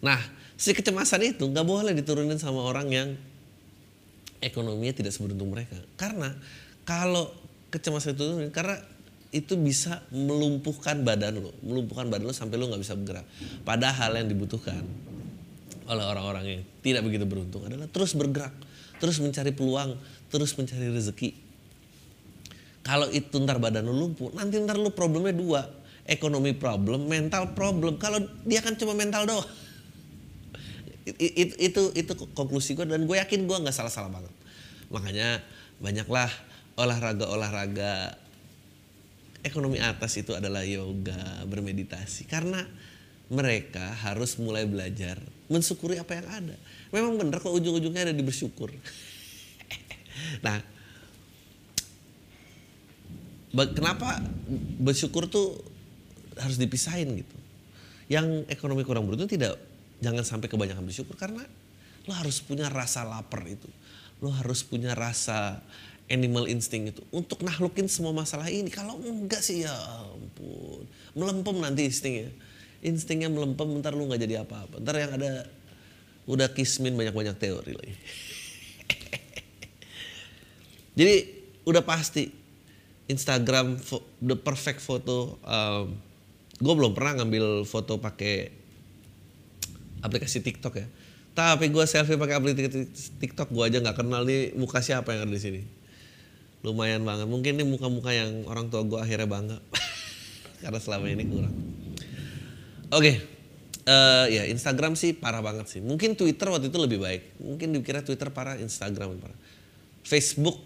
Nah, 0.02 0.20
si 0.58 0.74
kecemasan 0.74 1.38
itu 1.38 1.46
nggak 1.46 1.66
boleh 1.66 1.94
diturunin 1.94 2.38
sama 2.38 2.66
orang 2.66 2.88
yang 2.90 3.10
ekonominya 4.42 4.94
tidak 4.94 5.14
seberuntung 5.14 5.50
mereka. 5.50 5.78
Karena 5.98 6.34
kalau 6.86 7.34
kecemasan 7.74 8.18
itu 8.18 8.26
karena 8.54 8.78
itu 9.34 9.54
bisa 9.60 10.02
melumpuhkan 10.14 11.04
badan 11.04 11.44
lo, 11.44 11.52
melumpuhkan 11.62 12.08
badan 12.08 12.32
lo 12.32 12.34
sampai 12.34 12.56
lo 12.58 12.70
nggak 12.70 12.82
bisa 12.82 12.94
bergerak. 12.96 13.26
Padahal 13.66 14.18
yang 14.22 14.28
dibutuhkan 14.30 14.82
oleh 15.88 16.04
orang-orang 16.04 16.44
yang 16.46 16.62
tidak 16.84 17.02
begitu 17.04 17.26
beruntung 17.28 17.64
adalah 17.68 17.88
terus 17.92 18.16
bergerak, 18.16 18.54
terus 19.00 19.20
mencari 19.20 19.52
peluang, 19.52 20.00
terus 20.32 20.56
mencari 20.56 20.90
rezeki. 20.94 21.30
Kalau 22.88 23.12
itu 23.12 23.36
ntar 23.44 23.60
badan 23.60 23.84
lu 23.84 23.94
lumpuh, 24.08 24.32
nanti 24.32 24.58
ntar 24.64 24.80
lu 24.80 24.96
problemnya 24.96 25.36
dua. 25.36 25.64
Ekonomi 26.08 26.56
problem, 26.56 27.04
mental 27.04 27.52
problem. 27.52 28.00
Kalau 28.00 28.24
dia 28.48 28.64
kan 28.64 28.80
cuma 28.80 28.96
mental 28.96 29.28
doang 29.28 29.44
it- 31.16 31.36
it- 31.40 31.60
itu 31.60 31.82
itu 31.96 32.14
konklusi 32.36 32.76
gue 32.76 32.84
dan 32.84 33.08
gue 33.08 33.16
yakin 33.16 33.48
gue 33.48 33.58
nggak 33.64 33.76
salah 33.76 33.92
salah 33.94 34.12
banget. 34.12 34.34
Makanya 34.92 35.40
banyaklah 35.80 36.28
olahraga 36.76 37.26
olahraga 37.32 37.94
ekonomi 39.48 39.80
atas 39.80 40.20
itu 40.20 40.36
adalah 40.36 40.68
yoga 40.68 41.48
bermeditasi. 41.48 42.28
Karena 42.28 42.68
mereka 43.28 43.96
harus 44.04 44.40
mulai 44.40 44.68
belajar 44.68 45.20
mensyukuri 45.48 46.00
apa 46.00 46.20
yang 46.20 46.28
ada. 46.28 46.56
Memang 46.92 47.20
bener 47.20 47.40
kok 47.40 47.52
ujung-ujungnya 47.52 48.12
ada 48.12 48.16
di 48.16 48.24
bersyukur. 48.24 48.72
Nah 50.42 50.58
kenapa 53.54 54.18
bersyukur 54.82 55.30
tuh 55.30 55.62
harus 56.42 56.58
dipisahin 56.58 57.22
gitu? 57.22 57.38
Yang 58.10 58.50
ekonomi 58.50 58.82
kurang 58.82 59.06
beruntung 59.06 59.30
tidak 59.30 59.62
jangan 60.04 60.26
sampai 60.26 60.50
kebanyakan 60.50 60.86
bersyukur 60.86 61.18
karena 61.18 61.46
lo 62.08 62.14
harus 62.16 62.40
punya 62.40 62.72
rasa 62.72 63.04
lapar 63.04 63.44
itu. 63.46 63.68
Lo 64.24 64.34
harus 64.34 64.66
punya 64.66 64.98
rasa 64.98 65.62
animal 66.08 66.48
instinct 66.48 66.96
itu 66.96 67.02
untuk 67.12 67.44
nahlukin 67.44 67.92
semua 67.92 68.16
masalah 68.16 68.48
ini. 68.48 68.72
Kalau 68.72 68.98
enggak 68.98 69.44
sih 69.44 69.68
ya 69.68 69.76
ampun. 70.08 70.88
Melempem 71.14 71.56
nanti 71.60 71.86
instingnya. 71.86 72.32
Instingnya 72.82 73.28
melempem 73.28 73.68
ntar 73.84 73.94
lu 73.94 74.08
nggak 74.08 74.22
jadi 74.24 74.48
apa-apa. 74.48 74.80
Ntar 74.80 74.96
yang 74.98 75.12
ada 75.18 75.32
udah 76.28 76.52
kismin 76.52 76.96
banyak-banyak 76.96 77.36
teori 77.40 77.72
lagi. 77.72 77.96
Jadi 81.00 81.16
udah 81.64 81.84
pasti 81.88 82.28
Instagram 83.08 83.80
the 84.20 84.36
perfect 84.36 84.84
photo 84.84 85.40
um, 85.48 85.96
gue 86.58 86.74
belum 86.74 86.98
pernah 86.98 87.24
ngambil 87.24 87.64
foto 87.64 88.02
pakai 88.02 88.50
aplikasi 90.02 90.44
TikTok 90.44 90.74
ya. 90.78 90.88
Tapi 91.38 91.70
gue 91.70 91.86
selfie 91.86 92.18
pakai 92.18 92.36
aplikasi 92.38 92.90
TikTok 93.22 93.54
gue 93.54 93.64
aja 93.64 93.78
nggak 93.78 93.98
kenal 94.02 94.26
nih 94.26 94.58
muka 94.58 94.82
siapa 94.82 95.14
yang 95.14 95.30
ada 95.30 95.34
di 95.34 95.42
sini. 95.42 95.62
Lumayan 96.66 97.06
banget. 97.06 97.30
Mungkin 97.30 97.62
ini 97.62 97.66
muka-muka 97.66 98.10
yang 98.10 98.46
orang 98.50 98.74
tua 98.74 98.82
gue 98.82 98.98
akhirnya 98.98 99.30
bangga. 99.30 99.58
Karena 100.66 100.80
selama 100.82 101.06
ini 101.08 101.24
kurang. 101.30 101.54
Oke. 102.90 103.38
Eh, 103.88 104.26
ya 104.36 104.44
Instagram 104.52 105.00
sih 105.00 105.16
parah 105.16 105.40
banget 105.40 105.70
sih. 105.72 105.80
Mungkin 105.80 106.20
Twitter 106.20 106.50
waktu 106.50 106.68
itu 106.68 106.80
lebih 106.82 107.00
baik. 107.00 107.40
Mungkin 107.40 107.72
dikira 107.72 108.04
Twitter 108.04 108.28
parah, 108.34 108.60
Instagram 108.60 109.16
parah. 109.22 109.38
Facebook 110.04 110.60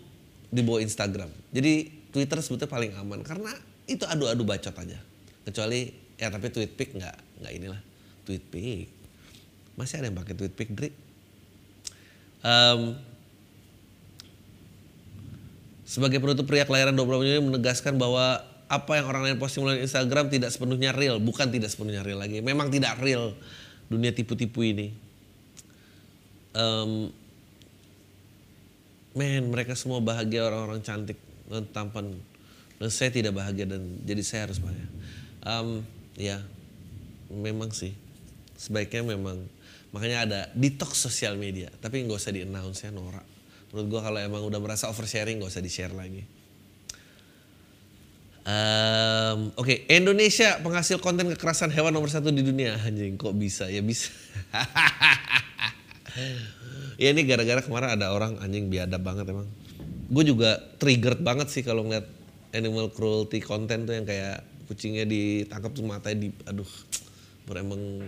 di 0.49 0.61
bawah 0.65 0.81
Instagram. 0.81 1.29
Jadi 1.53 2.01
Twitter 2.11 2.37
sebetulnya 2.43 2.71
paling 2.71 2.91
aman 2.99 3.19
karena 3.23 3.51
itu 3.85 4.03
adu-adu 4.07 4.43
bacot 4.43 4.73
aja. 4.73 4.99
Kecuali 5.45 5.91
ya 6.17 6.33
tapi 6.33 6.47
tweetpic 6.49 6.97
nggak 6.97 7.15
nggak 7.41 7.53
inilah 7.55 7.81
tweetpic. 8.25 9.00
Masih 9.81 9.97
ada 9.97 10.13
yang 10.13 10.17
pakai 10.21 10.37
tweetpic, 10.37 10.69
Dri. 10.77 10.93
Em, 12.45 13.01
sebagai 15.89 16.21
penutup 16.21 16.45
pria 16.45 16.69
kelahiran 16.69 16.93
20 16.93 17.25
ini 17.25 17.41
menegaskan 17.41 17.97
bahwa 17.97 18.45
apa 18.69 18.91
yang 19.01 19.09
orang 19.09 19.25
lain 19.25 19.37
posting 19.41 19.65
melalui 19.65 19.81
Instagram 19.81 20.29
tidak 20.29 20.53
sepenuhnya 20.53 20.93
real, 20.93 21.17
bukan 21.17 21.49
tidak 21.49 21.73
sepenuhnya 21.73 22.05
real 22.05 22.21
lagi. 22.21 22.45
Memang 22.45 22.69
tidak 22.69 23.01
real 23.01 23.33
dunia 23.89 24.13
tipu-tipu 24.13 24.61
ini. 24.61 24.93
Em, 26.53 27.09
men, 29.17 29.49
mereka 29.49 29.73
semua 29.73 29.97
bahagia 29.97 30.45
orang-orang 30.45 30.85
cantik 30.85 31.17
dan 31.49 31.65
tampan. 31.73 32.21
Dan 32.77 32.89
saya 32.93 33.09
tidak 33.09 33.33
bahagia 33.33 33.65
dan 33.65 33.81
jadi 34.05 34.21
saya 34.21 34.41
harus 34.45 34.61
bahagia. 34.61 34.87
Em, 35.41 35.81
ya, 36.21 36.37
memang 37.33 37.73
sih. 37.73 37.97
Sebaiknya 38.61 39.17
memang 39.17 39.41
makanya 39.91 40.17
ada 40.27 40.39
detox 40.55 40.99
sosial 40.99 41.35
media. 41.35 41.67
Tapi 41.79 42.03
nggak 42.03 42.19
usah 42.19 42.31
di 42.31 42.47
announce 42.47 42.87
ya 42.87 42.91
norak. 42.91 43.23
Menurut 43.71 43.87
gua 43.87 44.01
kalau 44.03 44.19
emang 44.19 44.43
udah 44.43 44.59
merasa 44.59 44.91
oversharing 44.91 45.39
nggak 45.39 45.51
usah 45.51 45.63
di 45.63 45.71
share 45.71 45.95
lagi. 45.95 46.23
Em, 48.41 49.53
Oke, 49.53 49.85
Indonesia 49.85 50.57
penghasil 50.65 50.97
konten 50.97 51.29
kekerasan 51.37 51.69
hewan 51.69 51.93
nomor 51.93 52.09
satu 52.09 52.33
di 52.33 52.41
dunia. 52.41 52.75
Anjing, 52.81 53.15
kok 53.15 53.37
bisa? 53.37 53.69
Ya 53.69 53.85
bisa. 53.85 54.09
ya 57.01 57.13
ini 57.13 57.21
gara-gara 57.23 57.61
kemarin 57.61 57.95
ada 57.95 58.11
orang 58.11 58.41
anjing 58.41 58.67
biadab 58.67 59.05
banget 59.05 59.29
emang. 59.29 59.47
Gue 60.11 60.25
juga 60.25 60.57
triggered 60.81 61.21
banget 61.21 61.53
sih 61.53 61.61
kalau 61.61 61.85
ngeliat 61.85 62.09
animal 62.51 62.91
cruelty 62.91 63.39
konten 63.39 63.87
tuh 63.87 63.95
yang 63.95 64.03
kayak 64.03 64.43
kucingnya 64.67 65.07
ditangkap 65.07 65.71
tuh 65.71 65.85
matanya 65.85 66.27
di, 66.27 66.29
aduh, 66.47 66.67
emang 67.61 67.99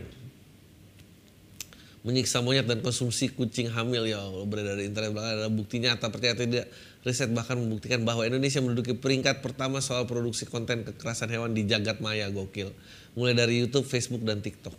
menyiksa 2.04 2.44
monyet 2.44 2.68
dan 2.68 2.84
konsumsi 2.84 3.32
kucing 3.32 3.72
hamil 3.72 4.04
ya 4.04 4.20
Allah 4.20 4.44
beredar 4.44 4.76
di 4.76 4.92
internet 4.92 5.16
bahkan 5.16 5.40
ada 5.40 5.48
bukti 5.48 5.80
nyata 5.80 6.12
percaya 6.12 6.36
atau 6.36 6.44
tidak 6.44 6.68
riset 7.08 7.32
bahkan 7.32 7.56
membuktikan 7.56 8.04
bahwa 8.04 8.28
Indonesia 8.28 8.60
menduduki 8.60 8.92
peringkat 8.96 9.40
pertama 9.40 9.80
soal 9.80 10.04
produksi 10.04 10.44
konten 10.44 10.84
kekerasan 10.84 11.32
hewan 11.32 11.56
di 11.56 11.64
jagat 11.64 12.04
maya 12.04 12.28
gokil 12.28 12.76
mulai 13.14 13.34
dari 13.38 13.62
YouTube, 13.62 13.86
Facebook 13.86 14.26
dan 14.26 14.42
TikTok. 14.42 14.74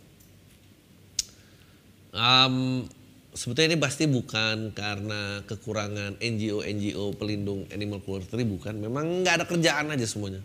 Am, 2.15 2.87
sebetulnya 3.35 3.75
ini 3.75 3.79
pasti 3.79 4.07
bukan 4.07 4.71
karena 4.71 5.43
kekurangan 5.43 6.19
NGO 6.19 6.63
NGO 6.63 7.11
pelindung 7.15 7.67
animal 7.71 7.99
cruelty 8.03 8.47
bukan, 8.47 8.79
memang 8.79 9.23
nggak 9.23 9.43
ada 9.43 9.45
kerjaan 9.47 9.91
aja 9.91 10.07
semuanya. 10.07 10.39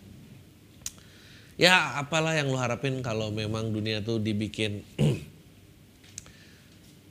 Ya 1.60 2.00
apalah 2.00 2.32
yang 2.32 2.49
lo 2.49 2.56
harapin 2.56 3.04
kalau 3.04 3.28
memang 3.28 3.68
dunia 3.68 4.00
tuh 4.00 4.16
dibikin 4.16 4.80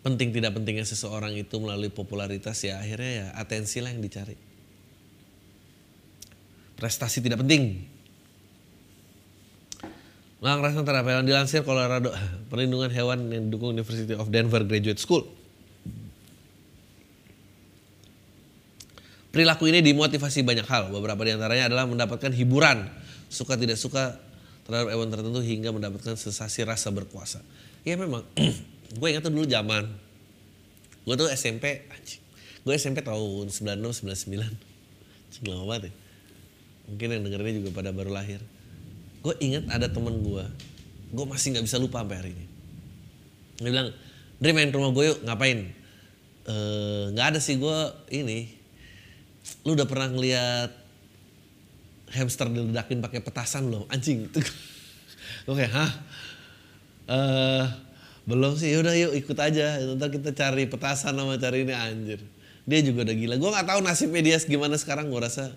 penting 0.09 0.33
tidak 0.33 0.57
pentingnya 0.57 0.85
seseorang 0.85 1.37
itu 1.37 1.55
melalui 1.61 1.93
popularitas 1.93 2.57
ya 2.65 2.81
akhirnya 2.81 3.11
ya 3.11 3.27
atensi 3.37 3.77
lah 3.79 3.93
yang 3.93 4.01
dicari. 4.01 4.33
Prestasi 6.79 7.19
tidak 7.21 7.43
penting. 7.43 7.85
Rasa 10.39 10.87
terapi 10.87 11.19
yang 11.19 11.27
dilansir 11.27 11.67
Colorado 11.67 12.15
perlindungan 12.49 12.87
hewan 12.95 13.27
yang 13.27 13.51
didukung 13.51 13.75
University 13.75 14.15
of 14.15 14.31
Denver 14.31 14.63
Graduate 14.63 14.97
School. 14.97 15.27
Perilaku 19.29 19.69
ini 19.69 19.83
dimotivasi 19.85 20.41
banyak 20.41 20.65
hal. 20.65 20.89
Beberapa 20.89 21.21
di 21.21 21.35
antaranya 21.35 21.69
adalah 21.69 21.85
mendapatkan 21.85 22.33
hiburan, 22.33 22.89
suka 23.29 23.59
tidak 23.59 23.77
suka 23.77 24.17
terhadap 24.65 24.89
hewan 24.89 25.11
tertentu 25.13 25.41
hingga 25.43 25.69
mendapatkan 25.69 26.17
sensasi 26.17 26.65
rasa 26.65 26.89
berkuasa. 26.89 27.43
Ya 27.85 27.93
memang, 27.99 28.25
gue 28.95 29.07
ingat 29.09 29.21
tuh 29.21 29.33
dulu 29.33 29.45
zaman, 29.45 29.85
gue 31.05 31.15
tuh 31.15 31.29
SMP, 31.29 31.85
gue 32.65 32.73
SMP 32.73 33.05
tahun 33.05 33.53
96, 33.53 34.05
99, 34.05 34.41
anjing 35.29 35.45
lama 35.45 35.63
banget 35.69 35.83
ya. 35.89 35.93
Mungkin 36.89 37.07
yang 37.13 37.21
dengerinnya 37.21 37.53
juga 37.61 37.69
pada 37.77 37.93
baru 37.93 38.09
lahir. 38.09 38.41
Gue 39.21 39.37
ingat 39.43 39.69
ada 39.69 39.85
temen 39.85 40.25
gue, 40.25 40.45
gue 41.13 41.25
masih 41.29 41.53
nggak 41.53 41.65
bisa 41.69 41.77
lupa 41.77 42.01
sampai 42.01 42.17
hari 42.17 42.31
ini. 42.33 42.45
Dia 43.61 43.69
bilang, 43.69 43.89
Dri 44.39 44.55
main 44.55 44.71
rumah 44.71 44.95
gue 44.95 45.05
yuk, 45.11 45.19
ngapain? 45.27 45.67
"Eh, 46.47 47.03
nggak 47.11 47.35
ada 47.35 47.39
sih 47.43 47.59
gue 47.59 47.77
ini. 48.15 48.47
Lu 49.67 49.75
udah 49.75 49.83
pernah 49.83 50.07
ngeliat 50.07 50.71
hamster 52.15 52.47
diledakin 52.47 53.03
pakai 53.03 53.19
petasan 53.19 53.67
belum? 53.67 53.85
Anjing 53.91 54.31
itu. 54.31 54.39
Oke, 55.51 55.67
hah? 55.67 55.91
Eh 57.09 57.88
belum 58.29 58.61
sih, 58.61 58.69
yaudah 58.77 58.93
yuk 58.93 59.17
ikut 59.17 59.37
aja. 59.41 59.81
Ntar 59.97 60.13
kita 60.13 60.29
cari 60.37 60.69
petasan 60.69 61.17
sama 61.17 61.41
cari 61.41 61.65
ini 61.65 61.73
anjir. 61.73 62.21
Dia 62.69 62.79
juga 62.85 63.01
udah 63.01 63.15
gila. 63.17 63.35
Gue 63.41 63.49
nggak 63.49 63.65
tahu 63.65 63.79
nasibnya 63.81 64.21
dia 64.21 64.37
gimana 64.45 64.77
sekarang. 64.77 65.09
Gue 65.09 65.17
rasa 65.17 65.49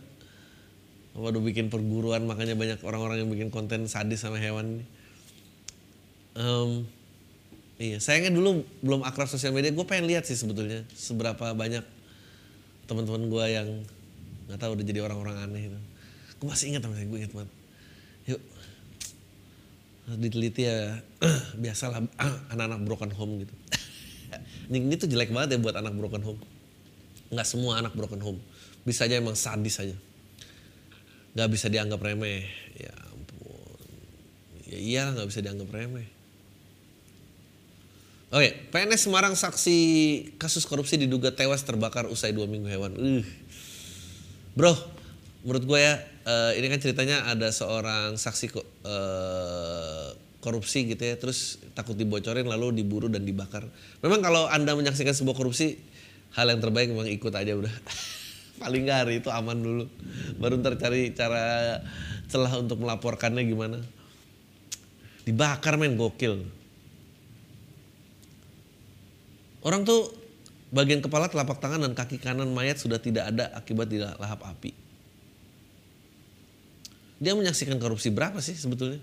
udah 1.12 1.42
bikin 1.44 1.68
perguruan 1.68 2.24
makanya 2.24 2.56
banyak 2.56 2.80
orang-orang 2.80 3.20
yang 3.20 3.28
bikin 3.28 3.52
konten 3.52 3.84
sadis 3.84 4.24
sama 4.24 4.40
hewan 4.40 4.80
ini. 4.80 4.84
Em, 6.32 6.88
iya, 7.76 8.00
sayangnya 8.00 8.32
dulu 8.32 8.64
belum 8.80 9.04
akrab 9.04 9.28
sosial 9.28 9.52
media. 9.52 9.68
Gue 9.76 9.84
pengen 9.84 10.08
lihat 10.08 10.24
sih 10.24 10.40
sebetulnya 10.40 10.88
seberapa 10.96 11.52
banyak 11.52 11.84
teman-teman 12.88 13.28
gue 13.28 13.44
yang 13.52 13.68
nggak 14.48 14.56
tahu 14.56 14.80
udah 14.80 14.84
jadi 14.88 15.04
orang-orang 15.04 15.36
aneh 15.44 15.68
itu. 15.68 15.80
Gue 16.40 16.48
masih 16.48 16.72
ingat 16.72 16.88
namanya, 16.88 17.04
gue 17.04 17.18
ingat 17.20 17.32
banget. 17.36 17.61
Diteliti 20.18 20.68
ya 20.68 21.00
biasalah 21.62 22.04
anak-anak 22.52 22.80
broken 22.84 23.10
home 23.12 23.44
gitu. 23.46 23.54
Ini 24.72 24.96
tuh 24.96 25.08
jelek 25.08 25.30
banget 25.30 25.56
ya 25.56 25.58
buat 25.60 25.76
anak 25.76 25.92
broken 25.96 26.22
home. 26.24 26.40
Nggak 27.32 27.46
semua 27.48 27.80
anak 27.80 27.92
broken 27.92 28.20
home. 28.20 28.40
Bisa 28.82 29.06
aja 29.08 29.20
emang 29.20 29.36
sadis 29.36 29.78
aja. 29.80 29.96
Nggak 31.32 31.48
bisa 31.48 31.66
dianggap 31.72 32.00
remeh. 32.00 32.48
Ya 32.76 32.92
ampun. 33.12 33.80
Ya 34.68 34.78
iya 34.78 35.02
nggak 35.12 35.28
bisa 35.28 35.40
dianggap 35.44 35.68
remeh. 35.72 36.08
Oke, 38.32 38.48
PNS 38.72 39.12
Semarang 39.12 39.36
saksi 39.36 39.76
kasus 40.40 40.64
korupsi 40.64 40.96
diduga 40.96 41.36
tewas 41.36 41.68
terbakar 41.68 42.08
usai 42.08 42.32
dua 42.32 42.48
minggu 42.48 42.64
hewan. 42.64 42.96
Uh. 42.96 43.20
Bro, 44.56 44.72
menurut 45.44 45.68
gue 45.68 45.80
ya, 45.84 46.00
eh, 46.26 46.52
ini 46.58 46.66
kan 46.70 46.78
ceritanya 46.78 47.26
ada 47.28 47.50
seorang 47.50 48.18
saksi 48.18 48.46
eh, 48.86 50.08
korupsi 50.42 50.90
gitu 50.90 51.02
ya, 51.06 51.14
terus 51.14 51.62
takut 51.78 51.94
dibocorin 51.94 52.44
lalu 52.50 52.82
diburu 52.82 53.06
dan 53.06 53.22
dibakar. 53.22 53.62
Memang 54.02 54.18
kalau 54.18 54.50
anda 54.50 54.74
menyaksikan 54.74 55.14
sebuah 55.14 55.38
korupsi, 55.38 55.78
hal 56.34 56.50
yang 56.50 56.58
terbaik 56.58 56.90
memang 56.90 57.06
ikut 57.06 57.30
aja 57.30 57.54
udah. 57.54 57.70
Paling 58.62 58.82
nggak 58.82 58.98
hari 59.06 59.14
itu 59.22 59.30
aman 59.30 59.58
dulu, 59.58 59.84
baru 60.42 60.58
ntar 60.58 60.78
cari 60.78 61.14
cara 61.14 61.78
celah 62.26 62.52
untuk 62.58 62.82
melaporkannya 62.82 63.42
gimana. 63.46 63.78
Dibakar 65.22 65.78
men 65.78 65.94
gokil. 65.94 66.42
Orang 69.62 69.86
tuh 69.86 70.10
bagian 70.74 70.98
kepala, 70.98 71.30
telapak 71.30 71.62
tangan 71.62 71.86
dan 71.86 71.94
kaki 71.94 72.18
kanan 72.18 72.50
mayat 72.50 72.82
sudah 72.82 72.98
tidak 72.98 73.30
ada 73.30 73.54
akibat 73.54 73.86
dilahap 73.86 74.42
api. 74.42 74.81
Dia 77.22 77.38
menyaksikan 77.38 77.78
korupsi 77.78 78.10
berapa 78.10 78.42
sih 78.42 78.58
sebetulnya? 78.58 78.98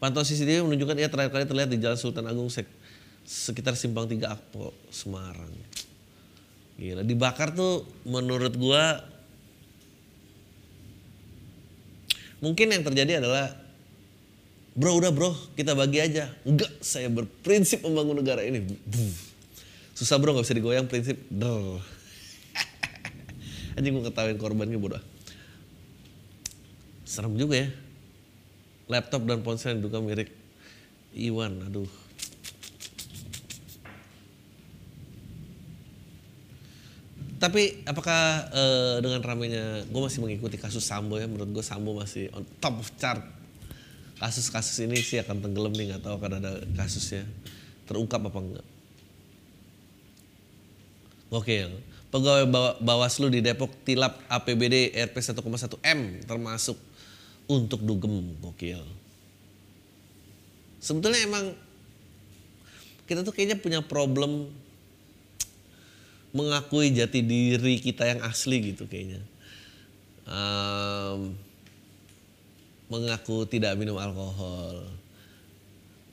Pantauan 0.00 0.24
CCTV 0.24 0.64
menunjukkan 0.64 0.96
ia 0.96 1.12
terakhir 1.12 1.36
kali 1.36 1.44
terlihat 1.44 1.68
di 1.68 1.78
Jalan 1.82 2.00
Sultan 2.00 2.24
Agung 2.24 2.48
sek- 2.48 2.70
sekitar 3.28 3.76
Simpang 3.76 4.08
3 4.08 4.24
Akpo, 4.24 4.72
Semarang. 4.88 5.52
Gila, 6.80 7.04
dibakar 7.04 7.52
tuh 7.52 7.84
menurut 8.08 8.54
gua 8.56 9.04
mungkin 12.40 12.72
yang 12.72 12.86
terjadi 12.86 13.20
adalah 13.20 13.52
Bro 14.78 15.02
udah 15.02 15.10
bro 15.10 15.34
kita 15.58 15.74
bagi 15.74 15.98
aja. 15.98 16.30
Enggak 16.46 16.70
saya 16.78 17.10
berprinsip 17.10 17.82
membangun 17.82 18.22
negara 18.22 18.46
ini. 18.46 18.62
Susah 19.90 20.22
bro 20.22 20.38
gak 20.38 20.46
bisa 20.46 20.54
digoyang 20.54 20.86
prinsip. 20.86 21.18
Anjing 23.74 23.90
gue 23.90 24.06
ketawain 24.06 24.38
korbannya 24.38 24.78
bodoh. 24.78 25.02
Serem 27.08 27.32
juga 27.40 27.64
ya. 27.64 27.68
laptop 28.88 29.24
dan 29.24 29.40
ponsel 29.40 29.72
yang 29.72 29.80
diduga 29.84 30.00
mirip 30.00 30.28
Iwan 31.12 31.60
aduh 31.64 31.88
tapi 37.38 37.86
apakah 37.86 38.50
eh, 38.50 38.96
dengan 38.98 39.22
ramenya 39.22 39.86
gue 39.86 40.00
masih 40.02 40.18
mengikuti 40.18 40.58
kasus 40.58 40.82
Sambo 40.82 41.22
ya 41.22 41.30
menurut 41.30 41.54
gue 41.54 41.64
Sambo 41.64 41.94
masih 41.94 42.32
on 42.34 42.42
top 42.58 42.82
of 42.82 42.88
chart 42.98 43.22
kasus-kasus 44.18 44.82
ini 44.82 44.98
sih 44.98 45.22
akan 45.22 45.38
tenggelam 45.38 45.70
nih 45.70 45.94
nggak 45.94 46.02
tahu 46.02 46.18
akan 46.18 46.32
ada 46.42 46.52
kasusnya 46.74 47.22
terungkap 47.86 48.20
apa 48.26 48.38
enggak 48.38 48.66
Gokil. 51.28 51.68
Pegawai 52.08 52.48
Bawa- 52.48 52.80
Bawaslu 52.80 53.28
di 53.28 53.44
Depok 53.44 53.68
tilap 53.84 54.16
APBD 54.32 54.96
RP 54.96 55.16
1,1 55.20 55.44
M 55.84 56.00
termasuk 56.24 56.80
untuk 57.48 57.82
dugem. 57.82 58.36
Gokil. 58.38 58.84
Sebetulnya 60.78 61.24
emang 61.26 61.44
kita 63.08 63.24
tuh 63.24 63.32
kayaknya 63.34 63.58
punya 63.58 63.80
problem 63.82 64.52
mengakui 66.36 66.92
jati 66.92 67.24
diri 67.24 67.80
kita 67.80 68.04
yang 68.04 68.20
asli 68.22 68.72
gitu 68.72 68.84
kayaknya. 68.84 69.24
Em, 70.28 71.32
mengaku 72.92 73.48
tidak 73.48 73.76
minum 73.80 73.96
alkohol, 73.96 74.84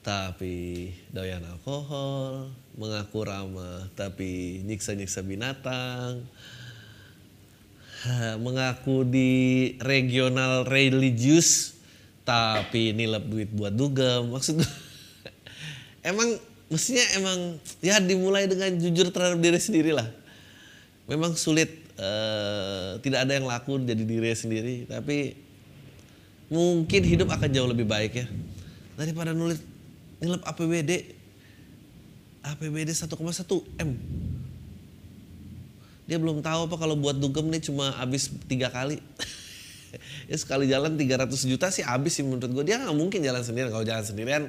tapi 0.04 0.92
doyan 1.12 1.44
alkohol, 1.44 2.48
mengaku 2.80 3.28
ramah 3.28 3.92
tapi 3.96 4.64
nyiksa-nyiksa 4.64 5.20
binatang, 5.24 6.24
mengaku 8.46 9.06
di 9.08 9.32
regional 9.82 10.66
religius 10.68 11.78
tapi 12.26 12.92
nilep 12.92 13.24
duit 13.30 13.50
buat 13.54 13.74
dugem. 13.74 14.34
Maksud 14.34 14.62
emang 16.10 16.38
mestinya 16.70 17.06
emang 17.18 17.38
ya 17.82 18.02
dimulai 18.02 18.50
dengan 18.50 18.74
jujur 18.78 19.14
terhadap 19.14 19.38
diri 19.38 19.62
sendiri 19.62 19.94
lah. 19.94 20.10
Memang 21.06 21.38
sulit, 21.38 21.70
eh, 22.02 22.98
tidak 23.06 23.30
ada 23.30 23.32
yang 23.38 23.46
laku 23.46 23.78
jadi 23.78 24.02
diri 24.02 24.34
sendiri, 24.34 24.90
tapi 24.90 25.38
mungkin 26.50 27.02
hidup 27.06 27.30
akan 27.34 27.50
jauh 27.50 27.70
lebih 27.70 27.90
baik 27.90 28.14
ya 28.22 28.26
daripada 28.96 29.34
nulis 29.34 29.60
nilep 30.22 30.42
APBD 30.46 30.92
APBD 32.46 32.90
1,1 32.94 33.18
M 33.82 33.90
dia 36.06 36.18
belum 36.22 36.42
tahu 36.46 36.70
apa 36.70 36.76
kalau 36.78 36.96
buat 36.98 37.18
dugem 37.18 37.50
nih 37.50 37.70
cuma 37.70 37.94
habis 37.98 38.32
tiga 38.50 38.70
kali. 38.70 39.00
Ya 40.28 40.36
sekali 40.36 40.68
jalan 40.68 41.00
300 41.00 41.32
juta 41.48 41.72
sih 41.72 41.80
habis 41.80 42.20
sih 42.20 42.26
menurut 42.26 42.52
gue 42.52 42.68
dia 42.68 42.76
nggak 42.76 42.98
mungkin 43.00 43.24
jalan 43.24 43.40
sendirian. 43.40 43.72
Kalau 43.72 43.88
jalan 43.88 44.04
sendirian 44.04 44.44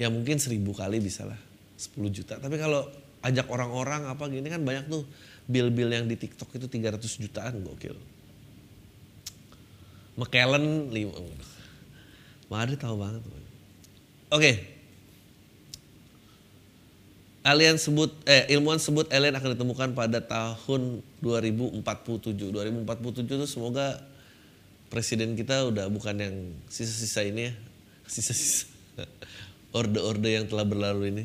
ya 0.00 0.08
mungkin 0.08 0.40
seribu 0.40 0.72
kali 0.72 1.04
bisa 1.04 1.28
lah. 1.28 1.36
10 1.76 2.00
juta. 2.08 2.40
Tapi 2.40 2.56
kalau 2.56 2.88
ajak 3.20 3.44
orang-orang 3.52 4.08
apa 4.08 4.24
gini 4.32 4.48
kan 4.48 4.64
banyak 4.64 4.88
tuh 4.88 5.04
bill-bill 5.52 5.92
yang 5.92 6.08
di 6.08 6.16
TikTok 6.16 6.56
itu 6.56 6.64
300 6.64 6.96
jutaan 6.96 7.60
gokil. 7.60 7.92
McKellen 10.14 10.94
lima 10.94 11.12
Madrid 12.46 12.78
tahu 12.78 12.96
banget 13.02 13.22
oke 14.30 14.52
Alien 17.44 17.76
sebut 17.76 18.08
eh 18.24 18.48
ilmuwan 18.56 18.80
sebut 18.80 19.04
alien 19.12 19.36
akan 19.36 19.52
ditemukan 19.52 19.92
pada 19.92 20.24
tahun 20.24 21.04
2047. 21.20 21.84
2047 22.40 22.88
itu 23.28 23.44
semoga 23.44 24.00
presiden 24.88 25.36
kita 25.36 25.68
udah 25.68 25.92
bukan 25.92 26.16
yang 26.16 26.36
sisa-sisa 26.72 27.20
ini 27.20 27.52
ya. 27.52 27.54
Sisa-sisa 28.16 28.72
orde-orde 29.76 30.40
yang 30.40 30.48
telah 30.48 30.64
berlalu 30.64 31.12
ini. 31.12 31.24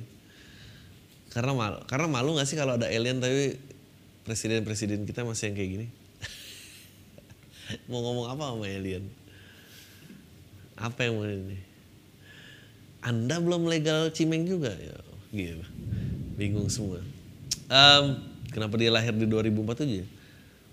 Karena 1.32 1.56
malu, 1.56 1.80
karena 1.88 2.08
malu 2.12 2.36
gak 2.36 2.52
sih 2.52 2.60
kalau 2.60 2.76
ada 2.76 2.92
alien 2.92 3.24
tapi 3.24 3.56
presiden-presiden 4.28 5.08
kita 5.08 5.24
masih 5.24 5.54
yang 5.54 5.56
kayak 5.56 5.72
gini? 5.72 5.88
mau 7.90 8.04
ngomong 8.04 8.28
apa 8.34 8.44
sama 8.52 8.66
alien? 8.68 9.08
Apa 10.76 11.08
yang 11.08 11.16
mau 11.16 11.24
ini? 11.24 11.60
Anda 13.00 13.40
belum 13.40 13.72
legal 13.72 14.12
cimeng 14.12 14.44
juga 14.44 14.76
ya, 14.76 14.98
gitu. 15.32 15.64
Bingung 16.40 16.72
semua. 16.72 17.04
Em, 17.68 18.06
kenapa 18.56 18.80
dia 18.80 18.88
lahir 18.88 19.12
di 19.12 19.28
2047 19.28 20.00
ya? 20.00 20.08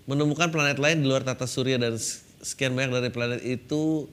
Menemukan 0.07 0.47
planet 0.47 0.79
lain 0.79 1.03
di 1.03 1.05
luar 1.11 1.27
tata 1.27 1.43
surya 1.43 1.75
dan 1.75 1.99
sekian 2.39 2.71
banyak 2.71 2.95
dari 2.95 3.11
planet 3.11 3.43
itu 3.43 4.07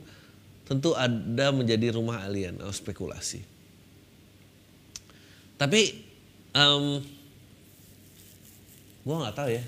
tentu 0.67 0.99
ada 0.99 1.55
menjadi 1.55 1.95
rumah 1.95 2.27
alien. 2.27 2.59
Oh, 2.59 2.75
spekulasi. 2.75 3.47
Tapi 5.55 6.03
em 6.51 7.07
gue 9.07 9.15
nggak 9.15 9.37
tahu 9.39 9.55
ya. 9.55 9.63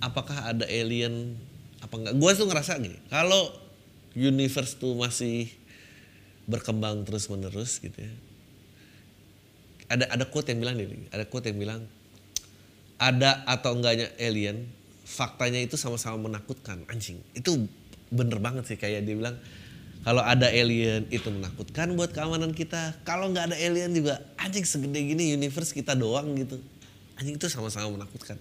Apakah 0.00 0.56
ada 0.56 0.64
alien 0.64 1.36
apa 1.84 2.00
enggak? 2.00 2.16
Gue 2.16 2.32
tuh 2.32 2.48
ngerasa 2.48 2.80
gini. 2.80 2.96
Kalau 3.12 3.52
universe 4.16 4.80
tuh 4.80 4.96
masih 4.96 5.52
berkembang 6.48 7.04
terus 7.04 7.28
menerus 7.28 7.76
gitu 7.76 8.00
ya 8.00 8.31
ada 9.92 10.08
ada 10.08 10.24
quote 10.24 10.48
yang 10.48 10.64
bilang 10.64 10.80
gini, 10.80 11.04
ada 11.12 11.28
quote 11.28 11.52
yang 11.52 11.60
bilang 11.60 11.84
ada 12.96 13.44
atau 13.44 13.76
enggaknya 13.76 14.08
alien, 14.16 14.64
faktanya 15.04 15.60
itu 15.60 15.76
sama-sama 15.76 16.30
menakutkan, 16.30 16.86
anjing. 16.88 17.20
Itu 17.36 17.68
bener 18.08 18.40
banget 18.40 18.68
sih 18.68 18.78
kayak 18.80 19.04
dia 19.04 19.16
bilang 19.16 19.36
kalau 20.02 20.22
ada 20.24 20.50
alien 20.50 21.06
itu 21.12 21.28
menakutkan 21.28 21.92
buat 21.94 22.10
keamanan 22.10 22.56
kita. 22.56 23.04
Kalau 23.04 23.30
nggak 23.30 23.52
ada 23.52 23.56
alien 23.60 23.92
juga 23.92 24.18
anjing 24.40 24.64
segede 24.66 24.98
gini 24.98 25.36
universe 25.36 25.70
kita 25.70 25.92
doang 25.94 26.34
gitu. 26.34 26.58
Anjing 27.20 27.36
itu 27.38 27.46
sama-sama 27.46 27.92
menakutkan. 28.00 28.40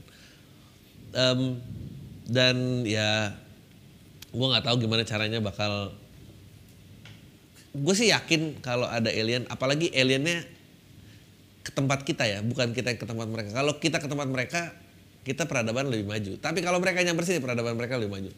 Em, 1.11 1.59
dan 2.25 2.87
ya 2.87 3.35
gue 4.31 4.47
nggak 4.47 4.63
tahu 4.63 4.87
gimana 4.87 5.03
caranya 5.03 5.43
bakal 5.43 5.91
gue 7.71 7.95
sih 7.95 8.09
yakin 8.09 8.63
kalau 8.63 8.87
ada 8.87 9.11
alien 9.11 9.43
apalagi 9.51 9.91
aliennya 9.91 10.43
ke 11.61 11.71
tempat 11.73 12.01
kita 12.01 12.25
ya 12.25 12.41
bukan 12.41 12.73
kita 12.73 12.93
yang 12.93 12.99
ke 12.99 13.07
tempat 13.07 13.27
mereka. 13.29 13.49
Kalau 13.53 13.77
kita 13.77 14.01
ke 14.01 14.07
tempat 14.09 14.27
mereka 14.29 14.73
kita 15.21 15.45
peradaban 15.45 15.89
lebih 15.89 16.09
maju. 16.09 16.31
Tapi 16.41 16.59
kalau 16.65 16.81
mereka 16.81 17.05
nyamper 17.05 17.25
sini 17.29 17.39
peradaban 17.41 17.77
mereka 17.77 18.01
lebih 18.01 18.13
maju. 18.13 18.31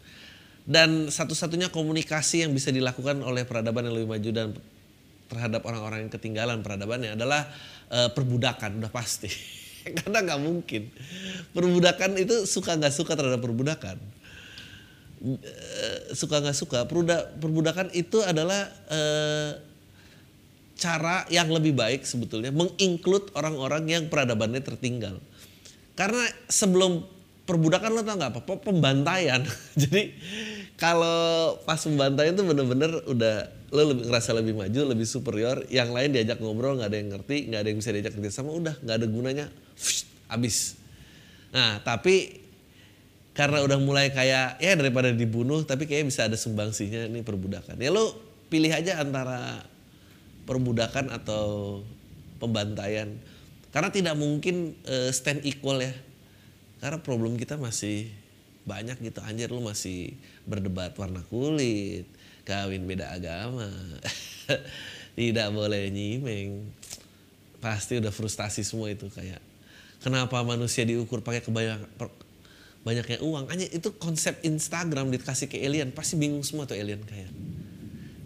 Dan 0.64 1.12
satu-satunya 1.12 1.72
komunikasi 1.72 2.48
yang 2.48 2.52
bisa 2.56 2.72
dilakukan 2.72 3.20
oleh 3.24 3.44
peradaban 3.44 3.88
yang 3.88 3.96
lebih 4.00 4.10
maju 4.12 4.30
dan 4.32 4.48
terhadap 5.32 5.64
orang-orang 5.68 6.08
yang 6.08 6.12
ketinggalan 6.12 6.60
peradabannya 6.64 7.16
adalah 7.16 7.48
eh, 7.92 8.10
perbudakan 8.12 8.84
udah 8.84 8.92
pasti. 8.92 9.32
Karena 10.04 10.24
nggak 10.24 10.42
mungkin. 10.44 10.92
Perbudakan 11.56 12.20
itu 12.20 12.44
suka 12.44 12.76
nggak 12.76 12.96
suka 12.96 13.16
terhadap 13.16 13.40
perbudakan. 13.40 13.98
Eh, 15.24 16.00
suka 16.12 16.44
nggak 16.44 16.56
suka 16.56 16.84
perbuda- 16.84 17.40
perbudakan 17.40 17.96
itu 17.96 18.20
adalah 18.20 18.68
eh, 18.92 19.73
cara 20.74 21.24
yang 21.30 21.48
lebih 21.54 21.78
baik 21.78 22.04
sebetulnya 22.04 22.50
menginclude 22.50 23.30
orang-orang 23.38 23.88
yang 23.88 24.04
peradabannya 24.10 24.60
tertinggal. 24.60 25.22
Karena 25.94 26.26
sebelum 26.50 27.06
perbudakan 27.46 27.90
lo 27.94 28.02
tau 28.02 28.16
nggak 28.18 28.32
apa? 28.34 28.42
Pe- 28.42 28.64
pembantaian. 28.66 29.42
Jadi 29.82 30.14
kalau 30.76 31.56
pas 31.64 31.78
pembantaian 31.78 32.34
itu 32.34 32.44
bener-bener 32.44 32.92
udah 33.06 33.36
lo 33.74 33.90
lebih 33.90 34.06
ngerasa 34.06 34.38
lebih 34.38 34.54
maju 34.54 34.82
lebih 34.94 35.08
superior 35.10 35.66
yang 35.74 35.90
lain 35.90 36.14
diajak 36.14 36.38
ngobrol 36.38 36.78
nggak 36.78 36.94
ada 36.94 36.98
yang 37.02 37.10
ngerti 37.10 37.50
nggak 37.50 37.60
ada 37.66 37.70
yang 37.74 37.80
bisa 37.82 37.90
diajak 37.90 38.14
kerjasama 38.14 38.54
udah 38.54 38.78
nggak 38.86 38.96
ada 39.02 39.08
gunanya 39.10 39.46
Fush, 39.74 40.06
abis 40.30 40.78
nah 41.50 41.82
tapi 41.82 42.44
karena 43.34 43.66
udah 43.66 43.82
mulai 43.82 44.14
kayak 44.14 44.62
ya 44.62 44.72
daripada 44.78 45.10
dibunuh 45.10 45.66
tapi 45.66 45.90
kayaknya 45.90 46.08
bisa 46.14 46.22
ada 46.30 46.38
sumbangsinya 46.38 47.10
ini 47.10 47.26
perbudakan. 47.26 47.82
Ya 47.82 47.90
lo 47.90 48.14
pilih 48.48 48.70
aja 48.70 49.02
antara 49.02 49.66
perbudakan 50.44 51.12
atau 51.14 51.80
pembantaian. 52.38 53.10
Karena 53.74 53.90
tidak 53.90 54.16
mungkin 54.20 54.78
eh, 54.86 55.10
stand 55.10 55.42
equal 55.48 55.82
ya. 55.82 55.94
Karena 56.84 57.00
problem 57.00 57.40
kita 57.40 57.56
masih 57.56 58.12
banyak 58.64 59.00
gitu. 59.00 59.20
Anjir 59.24 59.52
lu 59.52 59.64
masih 59.64 60.16
berdebat 60.48 60.96
warna 61.00 61.24
kulit 61.28 62.08
kawin 62.44 62.84
beda 62.84 63.16
agama. 63.16 63.72
Tidak 65.18 65.48
boleh 65.56 65.88
nyimeng. 65.92 66.68
Pasti 67.64 68.00
udah 68.00 68.12
frustasi 68.12 68.68
semua 68.68 68.92
itu 68.92 69.08
kayak 69.08 69.40
kenapa 70.04 70.44
manusia 70.44 70.84
diukur 70.84 71.24
pakai 71.24 71.40
kebanyakan 71.40 71.88
banyaknya 72.84 73.24
uang? 73.24 73.48
Aja 73.48 73.64
itu 73.72 73.96
konsep 73.96 74.36
Instagram 74.44 75.08
dikasih 75.16 75.48
ke 75.48 75.64
alien. 75.64 75.96
Pasti 75.96 76.20
bingung 76.20 76.44
semua 76.44 76.68
tuh 76.68 76.76
alien 76.76 77.00
kayak. 77.08 77.32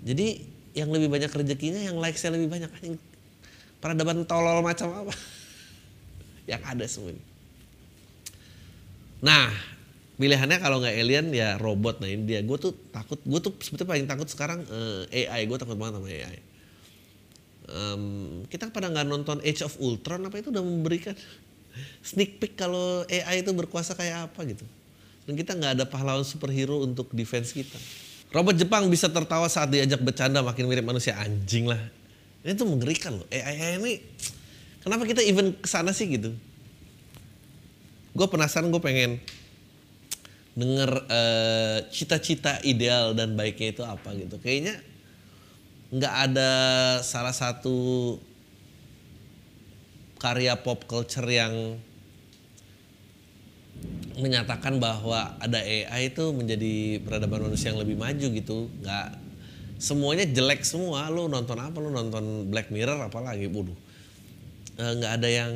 Jadi 0.02 0.57
yang 0.78 0.94
lebih 0.94 1.10
banyak 1.10 1.34
rezekinya 1.34 1.82
yang 1.82 1.98
likesnya 1.98 2.38
lebih 2.38 2.54
banyak. 2.54 2.70
Anjing 2.70 3.02
peradaban 3.82 4.22
tolol 4.30 4.62
macam 4.62 4.94
apa? 4.94 5.14
Yang 6.52 6.62
ada 6.64 6.86
semua 6.86 7.12
ini. 7.12 7.24
Nah, 9.20 9.50
pilihannya 10.22 10.58
kalau 10.62 10.78
nggak 10.80 10.96
alien 10.96 11.34
ya 11.34 11.58
robot. 11.58 11.98
Nah 12.00 12.10
ini 12.10 12.24
dia. 12.30 12.40
Gue 12.46 12.62
tuh 12.62 12.78
takut 12.94 13.18
gue 13.26 13.40
tuh 13.42 13.58
sebetulnya 13.58 13.90
paling 13.90 14.06
takut 14.06 14.28
sekarang 14.30 14.62
eh, 15.10 15.26
AI 15.28 15.50
gue 15.50 15.58
takut 15.58 15.76
banget 15.76 15.98
sama 15.98 16.08
AI 16.08 16.38
Em, 17.68 18.04
kita 18.48 18.72
pada 18.72 18.88
nggak 18.88 19.04
nonton 19.12 19.44
Age 19.44 19.68
of 19.68 19.76
Ultron 19.84 20.24
apa 20.24 20.40
itu 20.40 20.56
udah 20.56 20.64
memberikan 20.64 21.12
sneak 22.08 22.40
peek 22.40 22.56
kalau 22.56 23.04
AI 23.12 23.44
itu 23.44 23.52
berkuasa 23.52 23.92
kayak 23.92 24.32
apa 24.32 24.40
gitu. 24.48 24.64
Dan 25.28 25.36
kita 25.36 25.52
nggak 25.52 25.76
ada 25.76 25.84
pahlawan 25.84 26.24
superhero 26.24 26.80
untuk 26.80 27.12
defense 27.12 27.52
kita 27.52 27.76
robot 28.32 28.56
Jepang 28.60 28.88
bisa 28.92 29.08
tertawa 29.08 29.48
saat 29.48 29.72
diajak 29.72 30.04
bercanda 30.04 30.44
makin 30.44 30.68
mirip 30.68 30.84
manusia. 30.84 31.16
Anjing 31.20 31.68
lah. 31.68 31.80
Ini 32.44 32.56
tuh 32.56 32.68
mengerikan 32.68 33.20
loh. 33.20 33.28
AI 33.32 33.80
ini 33.80 34.00
kenapa 34.84 35.04
kita 35.04 35.24
even 35.24 35.56
ke 35.56 35.68
sana 35.68 35.92
sih 35.92 36.08
gitu? 36.08 36.32
Gue 38.16 38.28
penasaran 38.28 38.72
gue 38.72 38.82
pengen 38.82 39.22
denger 40.58 40.92
eh, 41.06 41.78
cita-cita 41.94 42.58
ideal 42.66 43.14
dan 43.14 43.38
baiknya 43.38 43.76
itu 43.76 43.84
apa 43.86 44.16
gitu. 44.18 44.42
Kayaknya 44.42 44.80
nggak 45.88 46.14
ada 46.32 46.52
salah 47.06 47.32
satu 47.32 48.18
karya 50.18 50.58
pop 50.58 50.84
culture 50.90 51.30
yang 51.30 51.78
menyatakan 54.18 54.82
bahwa 54.82 55.38
ada 55.38 55.62
AI 55.62 56.10
itu 56.10 56.34
menjadi 56.34 57.00
peradaban 57.06 57.48
manusia 57.48 57.70
yang 57.70 57.80
lebih 57.80 57.96
maju 57.96 58.28
gitu. 58.34 58.68
Nggak 58.82 59.08
semuanya 59.78 60.26
jelek 60.26 60.66
semua. 60.66 61.08
Lu 61.14 61.30
nonton 61.30 61.58
apa? 61.62 61.78
Lu 61.78 61.94
nonton 61.94 62.50
Black 62.50 62.74
Mirror 62.74 63.08
apalagi? 63.08 63.46
Waduh. 63.48 63.78
Eh, 64.78 64.94
nggak 65.02 65.14
ada 65.22 65.30
yang 65.30 65.52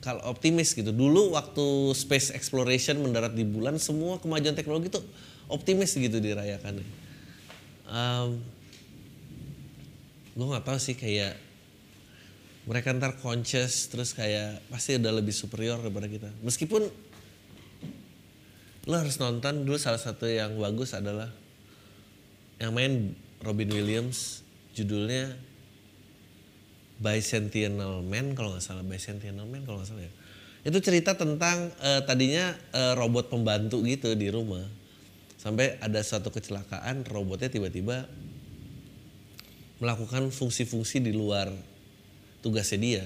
kalau 0.00 0.20
optimis 0.32 0.72
gitu. 0.72 0.90
Dulu 0.92 1.36
waktu 1.36 1.92
space 1.92 2.32
exploration 2.32 3.04
mendarat 3.04 3.36
di 3.36 3.44
bulan 3.44 3.76
semua 3.76 4.16
kemajuan 4.16 4.56
teknologi 4.56 4.88
itu 4.88 5.00
optimis 5.52 5.92
gitu 5.92 6.16
dirayakannya. 6.20 6.88
Um, 7.90 8.40
gue 10.32 10.46
nggak 10.46 10.64
tahu 10.64 10.78
sih 10.80 10.96
kayak 10.96 11.36
mereka 12.64 12.94
ntar 12.94 13.18
conscious 13.18 13.90
terus 13.90 14.14
kayak 14.14 14.62
pasti 14.70 14.96
udah 14.96 15.12
lebih 15.12 15.34
superior 15.36 15.80
daripada 15.82 16.08
kita. 16.08 16.30
Meskipun 16.40 16.86
lo 18.88 18.96
harus 18.96 19.20
nonton 19.20 19.68
dulu 19.68 19.76
salah 19.76 20.00
satu 20.00 20.24
yang 20.24 20.56
bagus 20.56 20.96
adalah 20.96 21.28
yang 22.60 22.72
main 22.72 23.12
Robin 23.40 23.68
Williams 23.72 24.44
judulnya 24.76 25.36
Bicentennial 27.00 28.04
Man 28.04 28.36
kalau 28.36 28.52
nggak 28.52 28.64
salah. 28.64 28.84
Bicentennial 28.84 29.48
Man 29.48 29.64
kalau 29.64 29.80
nggak 29.80 29.88
salah 29.88 30.04
ya. 30.04 30.12
Itu 30.68 30.84
cerita 30.84 31.16
tentang 31.16 31.72
eh, 31.80 32.04
tadinya 32.04 32.52
eh, 32.76 32.92
robot 32.92 33.32
pembantu 33.32 33.80
gitu 33.88 34.12
di 34.12 34.28
rumah. 34.28 34.62
Sampai 35.40 35.80
ada 35.80 36.04
suatu 36.04 36.28
kecelakaan 36.28 37.08
robotnya 37.08 37.48
tiba-tiba 37.48 38.04
melakukan 39.80 40.28
fungsi-fungsi 40.28 41.00
di 41.00 41.16
luar 41.16 41.48
tugasnya 42.44 42.78
dia. 42.78 43.04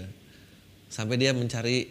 Sampai 0.90 1.14
dia 1.14 1.30
mencari 1.30 1.86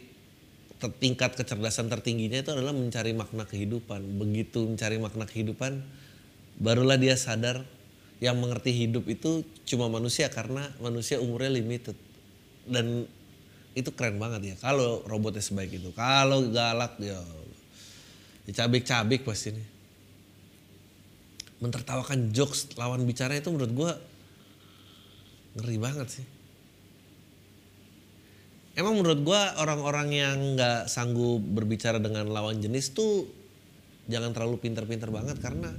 tingkat 0.92 1.38
kecerdasan 1.38 1.88
tertingginya 1.88 2.44
itu 2.44 2.52
adalah 2.52 2.76
mencari 2.76 3.16
makna 3.16 3.48
kehidupan. 3.48 4.20
Begitu 4.20 4.68
mencari 4.68 4.98
makna 5.00 5.24
kehidupan 5.24 5.84
barulah 6.60 7.00
dia 7.00 7.18
sadar 7.18 7.66
yang 8.24 8.40
mengerti 8.40 8.72
hidup 8.72 9.10
itu 9.10 9.44
cuma 9.68 9.92
manusia 9.92 10.32
karena 10.32 10.72
manusia 10.80 11.20
umurnya 11.20 11.52
limited. 11.56 11.96
Dan 12.64 13.08
itu 13.76 13.90
keren 13.94 14.18
banget 14.18 14.54
ya. 14.54 14.56
Kalau 14.60 15.04
robotnya 15.06 15.44
sebaik 15.44 15.76
itu 15.76 15.92
kalau 15.96 16.48
galak 16.50 16.98
ya 17.00 17.20
dicabik-cabik 18.48 19.24
pasti 19.28 19.56
nih. 19.56 19.68
Mentertawakan 21.64 22.36
jokes 22.36 22.76
lawan 22.76 23.08
bicara 23.08 23.40
itu 23.40 23.48
menurut 23.48 23.72
gua 23.72 23.92
ngeri 25.54 25.78
banget 25.78 26.08
sih 26.10 26.26
emang 28.74 28.98
menurut 28.98 29.20
gua 29.22 29.58
orang-orang 29.62 30.08
yang 30.14 30.38
nggak 30.58 30.90
sanggup 30.90 31.42
berbicara 31.42 32.02
dengan 32.02 32.30
lawan 32.30 32.58
jenis 32.58 32.94
tuh 32.94 33.30
jangan 34.10 34.36
terlalu 34.36 34.60
pinter-pinter 34.60 35.08
banget 35.14 35.40
karena 35.40 35.72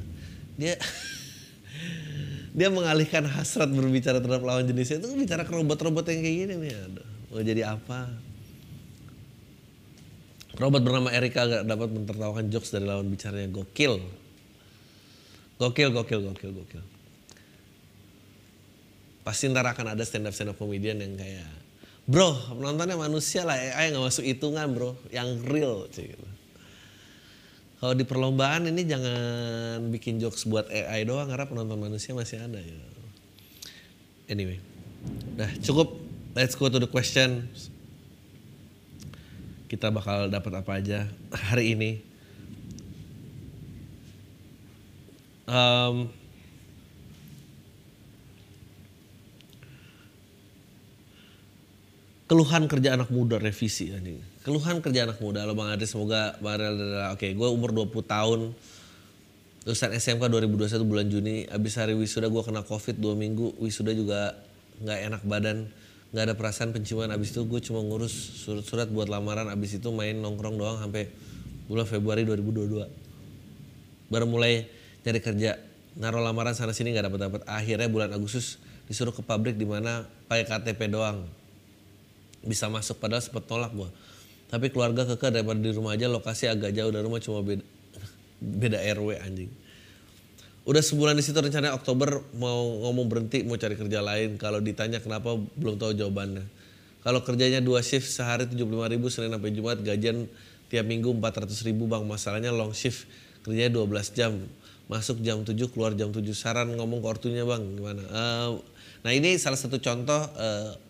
dia 0.55 0.79
dia 2.59 2.69
mengalihkan 2.71 3.27
hasrat 3.27 3.67
berbicara 3.75 4.23
terhadap 4.23 4.47
lawan 4.47 4.65
jenisnya. 4.65 5.03
Itu 5.03 5.11
bicara 5.19 5.43
ke 5.43 5.53
robot-robot 5.53 6.07
yang 6.15 6.23
kayak 6.23 6.37
gini 6.47 6.55
nih. 6.55 6.73
Aduh 6.87 7.07
mau 7.35 7.43
jadi 7.43 7.63
apa? 7.67 8.15
Robot 10.55 10.87
bernama 10.87 11.11
Erika 11.11 11.51
gak 11.51 11.67
dapat 11.67 11.91
mentertawakan 11.91 12.47
jokes 12.47 12.71
dari 12.71 12.87
lawan 12.87 13.11
bicaranya. 13.11 13.51
Gokil. 13.51 13.99
Gokil 15.59 15.91
gokil 15.91 16.21
gokil 16.31 16.51
gokil. 16.55 16.85
Pasti 19.27 19.51
ntar 19.51 19.67
akan 19.67 19.99
ada 19.99 20.07
stand 20.07 20.31
up 20.31 20.35
stand 20.37 20.55
up 20.55 20.57
comedian 20.61 21.03
yang 21.03 21.19
kayak 21.19 21.64
bro 22.05 22.37
penontonnya 22.53 23.01
manusia 23.01 23.49
lah 23.49 23.57
AI 23.57 23.93
nggak 23.93 24.05
masuk 24.05 24.25
hitungan 24.25 24.69
bro 24.73 24.93
yang 25.09 25.41
real 25.49 25.89
gitu. 25.89 26.27
Kalau 27.85 27.93
di 27.93 28.05
perlombaan 28.09 28.65
ini 28.65 28.89
jangan 28.89 29.93
bikin 29.93 30.17
jokes 30.17 30.49
buat 30.49 30.65
AI 30.73 31.05
doang 31.05 31.29
karena 31.29 31.45
penonton 31.45 31.77
manusia 31.77 32.17
masih 32.17 32.41
ada 32.41 32.57
ya. 32.57 32.81
Anyway, 34.25 34.57
nah 35.37 35.53
cukup. 35.61 36.01
Let's 36.35 36.57
go 36.57 36.67
to 36.67 36.81
the 36.81 36.89
question. 36.89 37.47
Kita 39.69 39.93
bakal 39.93 40.33
dapat 40.33 40.65
apa 40.65 40.73
aja 40.81 41.07
hari 41.31 41.77
ini. 41.77 41.91
Um, 45.45 46.09
keluhan 52.25 52.65
kerja 52.73 52.97
anak 52.97 53.13
muda 53.13 53.37
revisi 53.37 53.93
anjing. 53.93 54.17
Keluhan 54.45 54.81
kerja 54.81 55.05
anak 55.09 55.21
muda. 55.21 55.45
Halo 55.45 55.53
Bang 55.57 55.73
Adri, 55.73 55.85
semoga 55.89 56.37
adalah 56.41 57.13
oke, 57.17 57.29
gue 57.29 57.49
umur 57.49 57.73
20 57.73 58.05
tahun. 58.05 58.41
Lulusan 59.65 59.97
SMK 59.97 60.29
2021 60.29 60.85
bulan 60.85 61.07
Juni, 61.09 61.49
abis 61.49 61.81
hari 61.81 61.97
wisuda 61.97 62.29
gue 62.29 62.43
kena 62.45 62.61
covid 62.69 63.01
2 63.01 63.17
minggu, 63.17 63.57
wisuda 63.57 63.97
juga 63.97 64.37
nggak 64.85 64.99
enak 65.09 65.23
badan, 65.25 65.73
nggak 66.13 66.25
ada 66.29 66.35
perasaan 66.37 66.77
penciuman. 66.77 67.09
Abis 67.09 67.33
itu 67.33 67.49
gue 67.49 67.61
cuma 67.65 67.81
ngurus 67.81 68.13
surat-surat 68.45 68.93
buat 68.93 69.09
lamaran, 69.09 69.49
abis 69.49 69.81
itu 69.81 69.89
main 69.89 70.21
nongkrong 70.21 70.61
doang 70.61 70.77
sampai 70.81 71.09
bulan 71.65 71.89
Februari 71.89 72.29
2022. 72.29 74.13
Baru 74.13 74.29
mulai 74.29 74.69
nyari 75.01 75.21
kerja, 75.25 75.57
naruh 75.97 76.21
lamaran 76.21 76.53
sana 76.53 76.77
sini 76.77 76.93
nggak 76.93 77.09
dapat 77.09 77.21
dapat. 77.25 77.41
Akhirnya 77.49 77.89
bulan 77.89 78.13
Agustus 78.13 78.61
disuruh 78.85 79.17
ke 79.17 79.25
pabrik 79.25 79.57
di 79.57 79.65
mana 79.65 80.05
pakai 80.29 80.45
KTP 80.45 80.93
doang 80.93 81.25
bisa 82.45 82.69
masuk 82.69 83.01
padahal 83.01 83.25
sempat 83.25 83.45
tolak 83.49 83.73
gua. 83.73 83.89
Tapi 84.53 84.71
keluarga 84.71 85.09
keke 85.09 85.35
daripada 85.35 85.59
di 85.59 85.73
rumah 85.73 85.97
aja 85.97 86.07
lokasi 86.07 86.47
agak 86.47 86.77
jauh 86.77 86.93
dari 86.93 87.03
rumah 87.03 87.19
cuma 87.19 87.41
beda 87.43 87.65
beda 88.63 88.79
RW 88.95 89.19
anjing. 89.19 89.51
Udah 90.65 90.81
sebulan 90.81 91.13
di 91.13 91.21
situ 91.21 91.37
rencananya 91.37 91.77
Oktober 91.77 92.25
mau 92.41 92.89
ngomong 92.89 93.05
berhenti 93.05 93.45
mau 93.45 93.61
cari 93.61 93.77
kerja 93.77 94.01
lain. 94.01 94.41
Kalau 94.41 94.65
ditanya 94.65 94.97
kenapa 94.97 95.37
belum 95.37 95.77
tahu 95.77 95.93
jawabannya. 95.93 96.45
Kalau 97.05 97.21
kerjanya 97.21 97.61
dua 97.61 97.85
shift 97.85 98.09
sehari 98.09 98.49
75 98.49 98.65
ribu 98.97 99.13
Senin 99.13 99.37
sampai 99.37 99.53
Jumat 99.53 99.85
gajian 99.85 100.25
tiap 100.73 100.89
minggu 100.89 101.13
400 101.21 101.69
ribu 101.69 101.85
bang. 101.85 102.01
Masalahnya 102.09 102.49
long 102.49 102.73
shift 102.73 103.05
kerjanya 103.45 103.77
12 103.77 104.17
jam. 104.17 104.33
Masuk 104.89 105.21
jam 105.21 105.45
7 105.45 105.53
keluar 105.69 105.93
jam 105.93 106.09
7 106.09 106.25
saran 106.33 106.73
ngomong 106.73 107.05
ke 107.05 107.09
ortunya 107.13 107.45
bang 107.45 107.61
gimana? 107.61 108.01
Eh, 108.01 108.51
nah 109.05 109.13
ini 109.13 109.37
salah 109.37 109.61
satu 109.61 109.77
contoh 109.85 110.33
eh, 110.37 110.81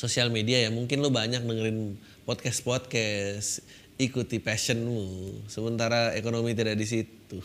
sosial 0.00 0.32
media 0.32 0.64
ya. 0.64 0.72
Mungkin 0.72 1.04
lo 1.04 1.12
banyak 1.12 1.44
dengerin 1.44 2.00
podcast 2.24 2.64
podcast 2.64 3.60
ikuti 4.00 4.40
passionmu. 4.40 5.44
Sementara 5.52 6.16
ekonomi 6.16 6.56
tidak 6.56 6.80
di 6.80 6.88
situ. 6.88 7.36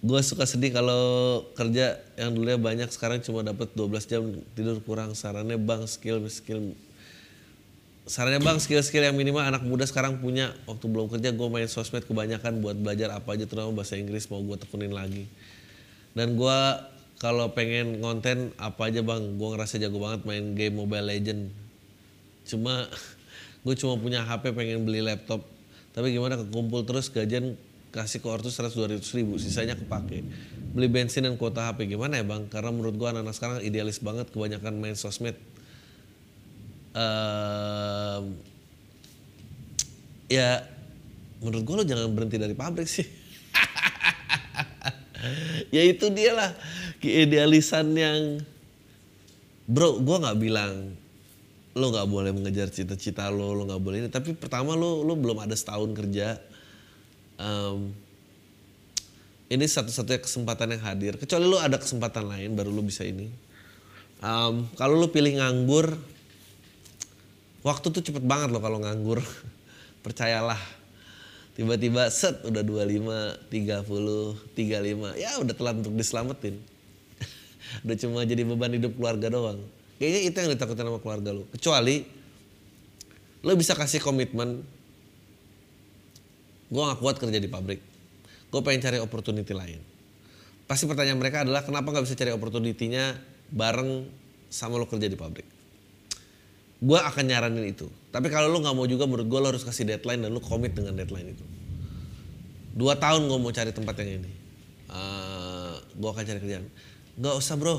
Gue 0.00 0.20
suka 0.24 0.48
sedih 0.48 0.72
kalau 0.72 1.44
kerja 1.56 2.00
yang 2.16 2.32
dulunya 2.32 2.56
banyak 2.56 2.88
sekarang 2.88 3.20
cuma 3.20 3.44
dapat 3.44 3.72
12 3.72 4.04
jam 4.12 4.22
tidur 4.52 4.76
kurang. 4.84 5.16
Sarannya 5.16 5.56
bang 5.56 5.88
skill 5.88 6.20
skill. 6.28 6.76
Sarannya 8.10 8.42
bang 8.42 8.58
skill-skill 8.58 9.06
yang 9.06 9.14
minimal 9.14 9.44
anak 9.44 9.62
muda 9.64 9.84
sekarang 9.88 10.20
punya. 10.20 10.52
Waktu 10.68 10.84
belum 10.88 11.06
kerja 11.12 11.32
gue 11.32 11.48
main 11.48 11.68
sosmed 11.68 12.04
kebanyakan 12.04 12.60
buat 12.60 12.76
belajar 12.76 13.12
apa 13.12 13.38
aja 13.38 13.44
terutama 13.46 13.70
bahasa 13.84 13.96
Inggris 13.96 14.26
mau 14.32 14.40
gue 14.40 14.56
tekunin 14.56 14.90
lagi. 14.90 15.28
Dan 16.16 16.34
gue 16.34 16.58
kalau 17.20 17.52
pengen 17.52 18.00
konten 18.00 18.56
apa 18.56 18.88
aja 18.88 19.04
bang? 19.04 19.36
Gue 19.36 19.52
ngerasa 19.52 19.76
jago 19.76 20.00
banget 20.00 20.24
main 20.24 20.56
game 20.56 20.80
Mobile 20.80 21.04
Legend 21.04 21.52
cuma 22.48 22.88
gue 23.64 23.74
cuma 23.76 24.00
punya 24.00 24.24
HP 24.24 24.56
pengen 24.56 24.88
beli 24.88 25.04
laptop. 25.04 25.44
Tapi 25.92 26.16
gimana 26.16 26.40
kekumpul 26.40 26.88
terus 26.88 27.12
gajian 27.12 27.60
kasih 27.92 28.24
ke 28.24 28.28
ortu 28.30 28.48
100 28.48 28.72
200 28.72 29.04
ribu 29.20 29.36
sisanya 29.36 29.76
kepake. 29.76 30.24
Beli 30.72 30.88
bensin 30.88 31.28
dan 31.28 31.36
kuota 31.36 31.68
HP 31.68 31.92
gimana 31.92 32.16
ya 32.16 32.24
bang? 32.24 32.48
Karena 32.48 32.72
menurut 32.72 32.96
gue 32.96 33.04
anak-anak 33.04 33.36
sekarang 33.36 33.58
idealis 33.60 34.00
banget 34.00 34.32
kebanyakan 34.32 34.80
main 34.80 34.96
sosmed. 34.96 35.36
Ehm, 36.96 38.24
ya 40.32 40.64
menurut 41.44 41.62
gue 41.68 41.74
lo 41.76 41.84
jangan 41.84 42.08
berhenti 42.16 42.40
dari 42.40 42.56
pabrik 42.56 42.88
sih. 42.88 43.04
Ya 45.70 45.84
itu 45.84 46.08
dia 46.10 46.32
lah 46.32 46.50
keidealisan 47.00 47.96
yang 47.96 48.20
bro 49.64 49.96
gue 49.98 50.16
nggak 50.20 50.38
bilang 50.38 50.92
lo 51.78 51.86
nggak 51.94 52.08
boleh 52.10 52.30
mengejar 52.34 52.68
cita-cita 52.68 53.30
lo 53.32 53.56
lo 53.56 53.64
nggak 53.64 53.82
boleh 53.82 53.96
ini. 54.04 54.10
Tapi 54.12 54.36
pertama 54.36 54.76
lo 54.76 55.00
lo 55.06 55.16
belum 55.16 55.40
ada 55.40 55.56
setahun 55.56 55.90
kerja. 55.96 56.36
Um, 57.40 57.94
ini 59.50 59.66
satu-satunya 59.66 60.20
kesempatan 60.22 60.76
yang 60.76 60.82
hadir. 60.84 61.12
Kecuali 61.16 61.46
lo 61.48 61.58
ada 61.58 61.80
kesempatan 61.80 62.26
lain 62.26 62.50
baru 62.54 62.70
lo 62.74 62.82
bisa 62.84 63.06
ini. 63.06 63.30
Um, 64.20 64.68
kalau 64.76 65.00
lo 65.00 65.08
pilih 65.08 65.40
nganggur 65.40 65.96
waktu 67.64 67.86
tuh 67.88 68.02
cepet 68.02 68.22
banget 68.26 68.52
lo 68.52 68.60
kalau 68.60 68.82
nganggur. 68.82 69.22
Percayalah. 70.04 70.60
Tiba-tiba 71.54 72.08
set 72.08 72.40
udah 72.46 72.62
25, 72.64 73.52
30, 73.52 73.84
35 74.56 75.22
ya 75.22 75.30
udah 75.38 75.54
telat 75.54 75.76
untuk 75.82 75.92
diselamatin 75.92 76.56
udah 77.86 77.96
cuma 77.96 78.22
jadi 78.26 78.42
beban 78.46 78.72
hidup 78.74 78.92
keluarga 78.96 79.28
doang. 79.30 79.60
Kayaknya 80.00 80.20
itu 80.32 80.36
yang 80.40 80.50
ditakutin 80.56 80.84
sama 80.88 81.00
keluarga 81.04 81.30
lo 81.36 81.44
kecuali 81.52 82.08
lo 83.44 83.52
bisa 83.56 83.72
kasih 83.76 84.00
komitmen 84.00 84.64
gue 86.70 86.82
gak 86.82 87.00
kuat 87.02 87.16
kerja 87.18 87.38
di 87.42 87.50
pabrik. 87.50 87.82
Gue 88.50 88.60
pengen 88.62 88.80
cari 88.82 88.98
opportunity 89.02 89.50
lain. 89.50 89.82
Pasti 90.70 90.86
pertanyaan 90.86 91.18
mereka 91.18 91.42
adalah 91.42 91.66
kenapa 91.66 91.90
nggak 91.90 92.06
bisa 92.06 92.14
cari 92.14 92.30
opportunity-nya 92.30 93.18
bareng 93.50 94.06
sama 94.46 94.78
lo 94.78 94.86
kerja 94.86 95.10
di 95.10 95.18
pabrik? 95.18 95.42
Gue 96.78 96.94
akan 96.94 97.26
nyaranin 97.26 97.66
itu. 97.74 97.90
Tapi 98.14 98.30
kalau 98.30 98.46
lo 98.54 98.62
nggak 98.62 98.76
mau 98.78 98.86
juga 98.86 99.10
menurut 99.10 99.26
gue 99.26 99.38
lo 99.42 99.46
harus 99.50 99.66
kasih 99.66 99.82
deadline 99.82 100.22
dan 100.22 100.30
lo 100.30 100.38
komit 100.38 100.78
dengan 100.78 100.94
deadline 100.94 101.34
itu. 101.34 101.42
Dua 102.70 102.94
tahun 102.94 103.26
gue 103.26 103.38
mau 103.42 103.50
cari 103.50 103.74
tempat 103.74 103.94
yang 103.98 104.22
ini. 104.22 104.32
Uh, 104.90 104.94
eh, 104.94 105.74
gue 105.98 106.08
akan 106.10 106.22
cari 106.22 106.38
kerjaan 106.38 106.66
nggak 107.20 107.36
usah 107.36 107.54
bro. 107.60 107.76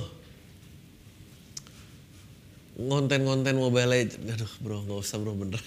Ngonten-ngonten 2.77 3.57
mobile 3.57 3.89
legend. 3.89 4.29
Aduh 4.29 4.53
bro 4.61 4.85
nggak 4.85 5.01
usah 5.01 5.17
bro 5.17 5.33
bener. 5.33 5.57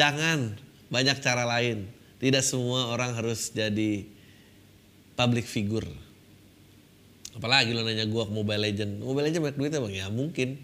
Jangan. 0.00 0.56
Banyak 0.90 1.20
cara 1.20 1.44
lain. 1.46 1.86
Tidak 2.18 2.42
semua 2.42 2.90
orang 2.90 3.14
harus 3.14 3.52
jadi 3.52 4.08
public 5.14 5.44
figure. 5.44 5.86
Apalagi 7.36 7.76
lo 7.76 7.84
nanya 7.84 8.08
gue 8.08 8.24
mobile 8.32 8.64
legend. 8.64 9.04
Mobile 9.04 9.30
legend 9.30 9.44
banyak 9.44 9.58
duitnya 9.60 9.80
bang. 9.84 9.94
Ya 9.94 10.06
mungkin. 10.08 10.56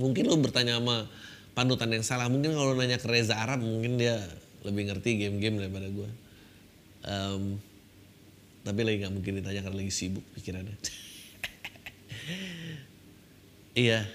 Mungkin 0.00 0.24
lo 0.26 0.40
bertanya 0.40 0.82
sama 0.82 1.06
panutan 1.54 1.92
yang 1.92 2.02
salah. 2.02 2.26
Mungkin 2.26 2.56
kalau 2.56 2.74
nanya 2.74 2.98
ke 2.98 3.06
Reza 3.06 3.38
Arab 3.38 3.62
mungkin 3.62 4.00
dia 4.00 4.18
lebih 4.64 4.90
ngerti 4.90 5.20
game-game 5.20 5.60
daripada 5.60 5.86
gue 5.92 6.08
um, 7.04 7.60
tapi 8.64 8.80
lagi 8.80 9.04
nggak 9.04 9.12
mungkin 9.12 9.32
ditanya 9.44 9.60
karena 9.60 9.76
lagi 9.76 9.92
sibuk 9.92 10.24
pikirannya. 10.34 10.76
Iya. 13.74 14.06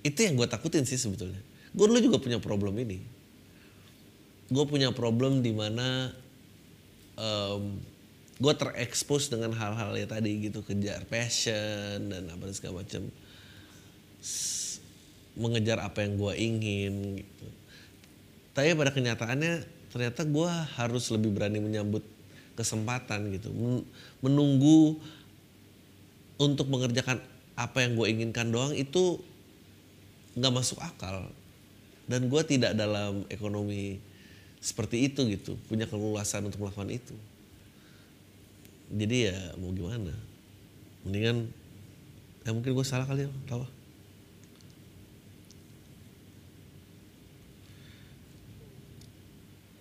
Itu 0.00 0.24
yang 0.24 0.40
gue 0.40 0.48
takutin 0.48 0.88
sih 0.88 0.96
sebetulnya. 0.96 1.36
Gue 1.76 1.84
dulu 1.84 2.00
juga 2.00 2.16
punya 2.16 2.40
problem 2.40 2.72
ini. 2.80 2.96
Gue 4.48 4.64
punya 4.64 4.88
problem 4.90 5.44
di 5.44 5.52
mana 5.52 6.08
um, 7.20 7.76
gue 8.40 8.52
terekspos 8.56 9.28
dengan 9.28 9.52
hal-hal 9.52 9.92
ya 10.00 10.08
tadi 10.08 10.48
gitu 10.48 10.64
kejar 10.64 11.04
passion 11.12 12.08
dan 12.08 12.24
apa 12.32 12.48
segala 12.56 12.80
macam. 12.80 13.04
Mengejar 15.36 15.84
apa 15.84 16.00
yang 16.00 16.16
gue 16.16 16.32
ingin 16.40 17.20
gitu. 17.20 17.46
Tapi 18.56 18.72
pada 18.74 18.96
kenyataannya 18.96 19.52
ternyata 19.92 20.24
gue 20.24 20.50
harus 20.80 21.04
lebih 21.12 21.36
berani 21.36 21.60
menyambut 21.60 22.02
kesempatan 22.58 23.30
gitu, 23.34 23.50
menunggu 24.20 24.98
untuk 26.40 26.66
mengerjakan 26.72 27.20
apa 27.58 27.84
yang 27.84 27.92
gue 27.96 28.06
inginkan 28.08 28.48
doang 28.48 28.72
itu 28.72 29.20
nggak 30.38 30.54
masuk 30.54 30.80
akal. 30.80 31.28
Dan 32.10 32.26
gue 32.26 32.42
tidak 32.42 32.74
dalam 32.74 33.22
ekonomi 33.30 34.02
seperti 34.60 35.08
itu 35.08 35.24
gitu 35.30 35.56
punya 35.70 35.86
keluasan 35.86 36.48
untuk 36.48 36.66
melakukan 36.66 36.90
itu. 36.90 37.14
Jadi 38.90 39.30
ya 39.30 39.38
mau 39.56 39.70
gimana? 39.70 40.10
Mendingan 41.06 41.48
ya 42.42 42.50
mungkin 42.50 42.72
gue 42.74 42.86
salah 42.86 43.06
kali 43.06 43.24
ya 43.24 43.30
tahu 43.46 43.62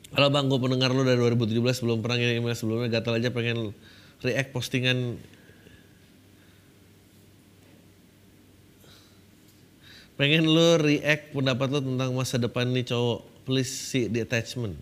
Kalau 0.10 0.28
bang, 0.34 0.50
gue 0.50 0.58
pendengar 0.58 0.90
lo 0.90 1.06
dari 1.06 1.22
2017 1.22 1.86
belum 1.86 2.02
pernah 2.02 2.18
ngirim 2.18 2.42
email 2.42 2.58
sebelumnya, 2.58 2.90
gatal 2.90 3.22
aja 3.22 3.30
pengen 3.30 3.78
react 4.26 4.50
postingan. 4.50 5.22
Pengen 10.18 10.50
lo 10.50 10.82
react 10.82 11.32
pendapat 11.32 11.68
lo 11.70 11.80
tentang 11.86 12.12
masa 12.18 12.42
depan 12.42 12.68
nih 12.74 12.90
cowok. 12.90 13.46
Please 13.46 13.70
see 13.70 14.10
the 14.10 14.26
attachment. 14.26 14.76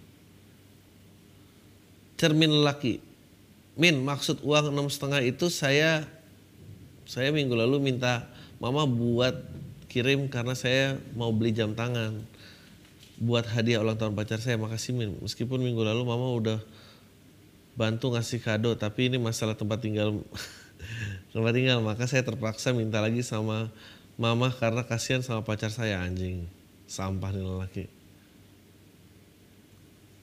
Cermin 2.18 2.50
lelaki. 2.50 3.04
Min 3.78 4.02
maksud 4.02 4.42
uang 4.42 4.74
enam 4.74 4.90
setengah 4.90 5.22
itu 5.22 5.54
saya 5.54 6.08
saya 7.06 7.30
minggu 7.30 7.54
lalu 7.54 7.78
minta 7.78 8.26
mama 8.58 8.90
buat 8.90 9.38
kirim 9.86 10.26
karena 10.28 10.58
saya 10.58 10.98
mau 11.14 11.30
beli 11.30 11.54
jam 11.54 11.78
tangan 11.78 12.26
buat 13.18 13.50
hadiah 13.50 13.82
ulang 13.82 13.98
tahun 13.98 14.14
pacar 14.14 14.38
saya 14.38 14.58
makasih 14.62 14.94
Min. 14.94 15.18
Meskipun 15.22 15.58
minggu 15.58 15.82
lalu 15.82 16.06
mama 16.06 16.30
udah 16.38 16.60
bantu 17.78 18.14
ngasih 18.14 18.42
kado 18.42 18.74
tapi 18.74 19.10
ini 19.10 19.22
masalah 19.22 19.54
tempat 19.54 19.82
tinggal 19.82 20.22
tempat 21.34 21.52
tinggal. 21.54 21.82
Maka 21.82 22.06
saya 22.06 22.22
terpaksa 22.22 22.74
minta 22.74 23.02
lagi 23.02 23.26
sama 23.26 23.74
mama 24.18 24.54
karena 24.54 24.86
kasihan 24.86 25.26
sama 25.26 25.42
pacar 25.42 25.74
saya 25.74 26.02
anjing. 26.02 26.46
Sampah 26.86 27.34
nih 27.34 27.44
lelaki. 27.44 27.86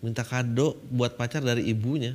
Minta 0.01 0.23
kado 0.23 0.79
buat 0.89 1.19
pacar 1.19 1.43
dari 1.43 1.67
ibunya. 1.67 2.15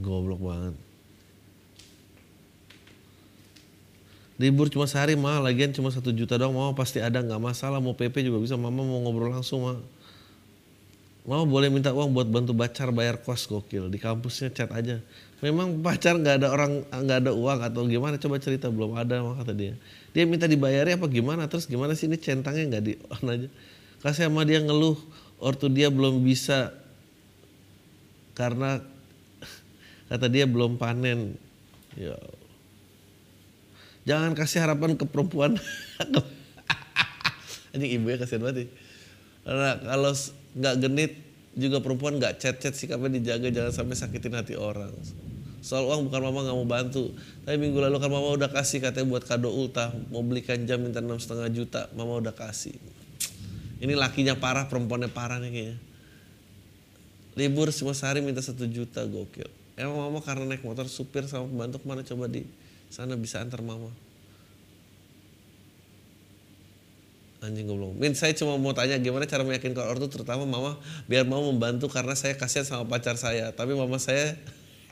Goblok 0.00 0.40
banget 0.40 0.89
libur 4.40 4.72
cuma 4.72 4.88
sehari 4.88 5.12
mah. 5.20 5.44
Lagian 5.44 5.68
cuma 5.76 5.92
satu 5.92 6.08
juta 6.16 6.40
doang 6.40 6.56
mama 6.56 6.72
pasti 6.72 6.96
ada 6.96 7.20
nggak 7.20 7.36
masalah. 7.36 7.76
Mau 7.76 7.92
PP 7.92 8.24
juga 8.24 8.40
bisa. 8.40 8.56
Mama 8.56 8.80
mau 8.80 9.04
ngobrol 9.04 9.28
langsung 9.28 9.68
mah. 9.68 9.76
Mama 11.28 11.44
boleh 11.44 11.68
minta 11.68 11.92
uang 11.92 12.16
buat 12.16 12.24
bantu 12.24 12.56
pacar 12.56 12.88
bayar 12.88 13.20
kos 13.20 13.44
gokil. 13.44 13.92
Di 13.92 14.00
kampusnya 14.00 14.48
chat 14.48 14.72
aja. 14.72 15.04
Memang 15.44 15.84
pacar 15.84 16.16
nggak 16.16 16.40
ada 16.40 16.48
orang 16.48 16.80
nggak 16.88 17.18
ada 17.28 17.32
uang 17.36 17.60
atau 17.60 17.84
gimana? 17.84 18.16
Coba 18.16 18.40
cerita 18.40 18.72
belum 18.72 18.96
ada 18.96 19.20
mah 19.20 19.36
kata 19.44 19.52
dia. 19.52 19.76
Dia 20.16 20.24
minta 20.24 20.48
dibayari 20.48 20.96
apa 20.96 21.04
gimana? 21.12 21.44
Terus 21.44 21.68
gimana 21.68 21.92
sih? 21.92 22.08
Ini 22.08 22.16
centangnya 22.16 22.64
nggak 22.76 22.82
di 22.88 22.96
on 23.12 23.24
aja. 23.28 23.48
Kasih 24.00 24.32
sama 24.32 24.48
dia 24.48 24.64
ngeluh. 24.64 24.96
Ortu 25.36 25.68
dia 25.68 25.92
belum 25.92 26.24
bisa. 26.24 26.72
Karena 28.32 28.80
kata 30.08 30.32
dia 30.32 30.48
belum 30.48 30.80
panen. 30.80 31.36
Ya 32.00 32.16
Jangan 34.08 34.32
kasih 34.32 34.64
harapan 34.64 34.96
ke 34.96 35.04
perempuan. 35.04 35.60
Ini 37.76 37.86
ibu 38.00 38.10
ya 38.10 38.16
kasihan 38.18 38.42
banget. 38.42 38.72
Karena 39.44 39.78
kalau 39.78 40.12
nggak 40.56 40.74
genit 40.82 41.12
juga 41.54 41.82
perempuan 41.82 42.18
nggak 42.18 42.38
chat-chat 42.38 42.74
sikapnya 42.74 43.20
dijaga 43.20 43.50
jangan 43.50 43.72
sampai 43.74 43.96
sakitin 43.96 44.34
hati 44.34 44.54
orang. 44.56 44.90
Soal 45.60 45.84
uang 45.84 46.08
bukan 46.08 46.20
mama 46.24 46.40
nggak 46.48 46.56
mau 46.56 46.68
bantu. 46.68 47.12
Tapi 47.44 47.60
minggu 47.60 47.78
lalu 47.78 48.00
kan 48.00 48.08
mama 48.08 48.32
udah 48.32 48.48
kasih 48.48 48.80
katanya 48.80 49.06
buat 49.12 49.24
kado 49.28 49.52
ultah. 49.52 49.92
Mau 50.08 50.24
belikan 50.24 50.56
jam 50.64 50.80
minta 50.80 51.04
enam 51.04 51.20
setengah 51.20 51.52
juta. 51.52 51.92
Mama 51.92 52.16
udah 52.18 52.32
kasih. 52.32 52.74
Ini 53.80 53.96
lakinya 53.96 54.36
parah, 54.36 54.68
perempuannya 54.68 55.08
parah 55.12 55.40
nih 55.40 55.50
kayaknya. 55.52 55.76
Libur 57.36 57.68
semua 57.72 57.96
sehari 57.96 58.20
minta 58.24 58.40
satu 58.40 58.64
juta 58.68 59.04
gokil. 59.04 59.48
Emang 59.76 59.96
mama 59.96 60.20
karena 60.20 60.44
naik 60.44 60.64
motor 60.64 60.84
supir 60.88 61.24
sama 61.24 61.48
pembantu 61.48 61.80
ke 61.80 61.86
mana 61.88 62.02
coba 62.04 62.28
di 62.28 62.44
sana 62.90 63.14
bisa 63.14 63.38
antar 63.38 63.62
mama. 63.62 63.88
Anjing 67.40 67.64
goblok. 67.64 67.96
Min 67.96 68.12
saya 68.12 68.36
cuma 68.36 68.60
mau 68.60 68.76
tanya 68.76 69.00
gimana 69.00 69.24
cara 69.24 69.40
meyakinkan 69.40 69.88
ortu 69.88 70.12
terutama 70.12 70.44
mama 70.44 70.76
biar 71.08 71.24
mau 71.24 71.40
membantu 71.40 71.88
karena 71.88 72.12
saya 72.12 72.36
kasihan 72.36 72.68
sama 72.68 72.84
pacar 72.84 73.16
saya. 73.16 73.48
Tapi 73.56 73.72
mama 73.72 73.96
saya 73.96 74.36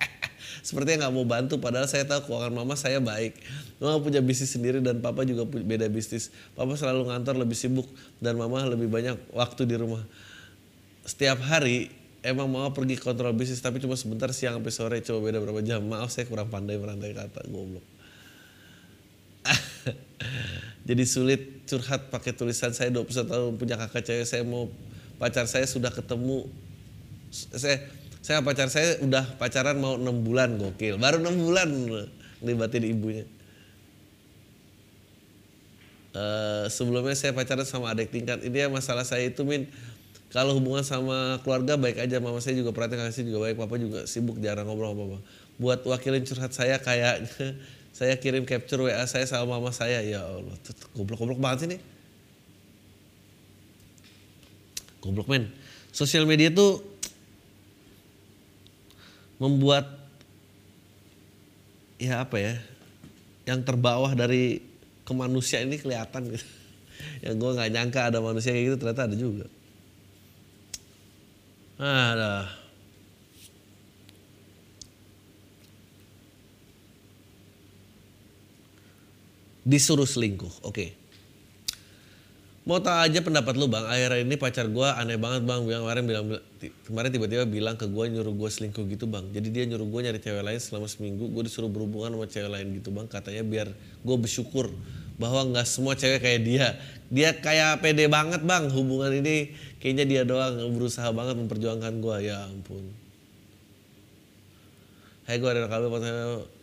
sepertinya 0.67 1.05
nggak 1.05 1.13
mau 1.13 1.29
bantu 1.29 1.61
padahal 1.61 1.85
saya 1.85 2.09
tahu 2.09 2.33
keuangan 2.33 2.55
mama 2.57 2.73
saya 2.73 3.05
baik. 3.05 3.37
Mama 3.83 4.01
punya 4.01 4.25
bisnis 4.25 4.49
sendiri 4.57 4.81
dan 4.81 5.05
papa 5.05 5.29
juga 5.29 5.45
beda 5.45 5.93
bisnis. 5.93 6.33
Papa 6.57 6.73
selalu 6.73 7.13
ngantor 7.13 7.37
lebih 7.37 7.59
sibuk 7.59 7.85
dan 8.17 8.41
mama 8.41 8.65
lebih 8.65 8.89
banyak 8.89 9.21
waktu 9.37 9.69
di 9.69 9.77
rumah. 9.77 10.01
Setiap 11.05 11.45
hari 11.45 11.93
emang 12.23 12.51
mau 12.51 12.71
pergi 12.75 12.99
kontrol 12.99 13.31
bisnis 13.35 13.63
tapi 13.63 13.79
cuma 13.79 13.95
sebentar 13.95 14.31
siang 14.35 14.59
sampai 14.59 14.73
sore 14.75 14.97
coba 15.03 15.31
beda 15.31 15.39
berapa 15.43 15.63
jam. 15.63 15.85
Maaf 15.87 16.11
saya 16.11 16.27
kurang 16.27 16.51
pandai 16.51 16.79
merantai 16.79 17.15
kata 17.15 17.47
goblok. 17.47 17.85
Jadi 20.89 21.05
sulit 21.05 21.65
curhat 21.69 22.09
pakai 22.09 22.33
tulisan 22.35 22.73
saya 22.73 22.91
21 22.91 23.29
tahun 23.29 23.53
punya 23.61 23.77
kakak 23.77 24.03
cewek 24.05 24.27
saya 24.27 24.43
mau 24.43 24.73
pacar 25.21 25.47
saya 25.47 25.69
sudah 25.69 25.93
ketemu. 25.93 26.49
Saya 27.31 27.85
saya 28.25 28.43
pacar 28.43 28.69
saya 28.69 28.99
udah 29.01 29.25
pacaran 29.39 29.79
mau 29.79 29.95
enam 29.97 30.21
bulan 30.25 30.59
gokil. 30.59 30.99
Baru 30.99 31.23
enam 31.23 31.37
bulan 31.39 31.69
libatin 32.43 32.85
ibunya. 32.85 33.25
Eh, 36.19 36.67
sebelumnya 36.73 37.15
saya 37.15 37.31
pacaran 37.31 37.63
sama 37.63 37.95
adik 37.95 38.11
tingkat. 38.11 38.43
Ini 38.43 38.67
ya 38.67 38.69
masalah 38.73 39.07
saya 39.07 39.29
itu 39.29 39.47
min 39.47 39.71
kalau 40.29 40.61
hubungan 40.61 40.85
sama 40.85 41.41
keluarga 41.41 41.81
baik 41.81 42.05
aja. 42.05 42.21
Mama 42.21 42.45
saya 42.45 42.61
juga 42.61 42.77
perhatian 42.77 43.09
saya 43.09 43.25
juga 43.25 43.49
baik. 43.49 43.57
Papa 43.57 43.81
juga 43.81 44.05
sibuk 44.05 44.37
jarang 44.45 44.69
ngobrol 44.69 44.93
sama 44.93 45.05
papa 45.09 45.19
buat 45.59 45.81
wakilin 45.89 46.23
curhat 46.23 46.55
saya 46.55 46.79
kayaknya 46.79 47.57
saya 47.99 48.15
kirim 48.21 48.47
capture 48.47 48.85
wa 48.85 48.93
saya 49.09 49.25
sama 49.25 49.57
mama 49.57 49.73
saya. 49.73 50.05
Ya 50.05 50.21
allah 50.21 50.53
goblok 50.93 51.25
goblok 51.25 51.41
banget 51.41 51.59
sih 51.65 51.69
nih 51.77 51.81
goblok 55.01 55.29
men. 55.33 55.49
Sosial 55.97 56.29
media 56.29 56.53
tuh 56.53 56.85
membuat 59.41 59.89
ya 61.97 62.21
apa 62.23 62.37
ya 62.37 62.55
yang 63.49 63.65
terbawah 63.65 64.13
dari 64.13 64.61
kemanusiaan 65.09 65.73
ini 65.73 65.81
kelihatan 65.81 66.37
gitu. 66.37 66.45
Yang 67.25 67.35
gue 67.39 67.51
nggak 67.57 67.71
nyangka 67.71 68.01
ada 68.11 68.19
manusia 68.19 68.51
kayak 68.51 68.75
gitu 68.75 68.77
ternyata 68.83 69.07
ada 69.07 69.17
juga 69.17 69.47
ada 71.79 72.51
disuruh 79.63 80.09
selingkuh 80.09 80.67
oke. 80.67 80.97
Mau 82.69 82.85
tahu 82.85 83.01
aja 83.01 83.25
pendapat 83.25 83.57
lu 83.57 83.65
bang, 83.65 83.81
akhirnya 83.89 84.29
ini 84.29 84.37
pacar 84.37 84.69
gue 84.69 84.85
aneh 84.85 85.17
banget 85.17 85.41
bang, 85.49 85.65
bilang 85.65 85.89
kemarin 85.89 86.05
bilang 86.05 86.25
kemarin 86.85 87.09
tiba-tiba 87.17 87.49
bilang 87.49 87.81
ke 87.81 87.89
gue 87.89 88.05
nyuruh 88.13 88.37
gue 88.37 88.51
selingkuh 88.53 88.85
gitu 88.93 89.09
bang. 89.09 89.25
Jadi 89.33 89.49
dia 89.49 89.65
nyuruh 89.65 89.89
gue 89.89 90.01
nyari 90.05 90.21
cewek 90.21 90.45
lain 90.45 90.61
selama 90.61 90.85
seminggu, 90.85 91.33
gue 91.33 91.49
disuruh 91.49 91.73
berhubungan 91.73 92.13
sama 92.13 92.29
cewek 92.29 92.51
lain 92.53 92.77
gitu 92.77 92.93
bang. 92.93 93.09
Katanya 93.09 93.41
biar 93.41 93.69
gue 94.05 94.17
bersyukur 94.21 94.69
bahwa 95.19 95.51
nggak 95.53 95.67
semua 95.67 95.99
cewek 95.99 96.23
kayak 96.23 96.41
dia. 96.47 96.69
Dia 97.11 97.35
kayak 97.35 97.83
pede 97.83 98.07
banget 98.07 98.47
bang, 98.47 98.71
hubungan 98.71 99.11
ini 99.19 99.53
kayaknya 99.83 100.05
dia 100.07 100.23
doang 100.23 100.55
berusaha 100.73 101.11
banget 101.11 101.35
memperjuangkan 101.37 101.93
gue. 101.99 102.17
Ya 102.31 102.47
ampun. 102.47 102.87
Hai 105.29 105.37
gue 105.37 105.51
ada 105.51 105.69
kalbi 105.69 105.93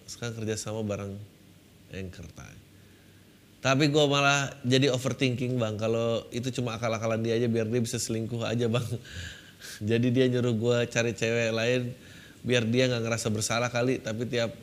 sekarang 0.09 0.41
kerja 0.41 0.55
sama 0.57 0.81
bareng 0.81 1.13
Anchor 1.93 2.25
Time. 2.33 2.61
Tapi 3.61 3.89
gue 3.89 4.05
malah 4.05 4.53
jadi 4.61 4.93
overthinking 4.93 5.57
bang. 5.57 5.73
Kalau 5.77 6.25
itu 6.29 6.53
cuma 6.53 6.77
akal-akalan 6.77 7.21
dia 7.25 7.33
aja 7.33 7.49
biar 7.49 7.65
dia 7.65 7.81
bisa 7.81 7.97
selingkuh 7.97 8.45
aja 8.45 8.69
bang. 8.69 8.85
jadi 9.89 10.07
dia 10.13 10.25
nyuruh 10.29 10.53
gue 10.53 10.77
cari 10.89 11.17
cewek 11.17 11.49
lain 11.49 11.93
biar 12.45 12.61
dia 12.69 12.85
nggak 12.85 13.01
ngerasa 13.01 13.27
bersalah 13.33 13.73
kali. 13.73 13.97
Tapi 13.97 14.29
tiap 14.29 14.53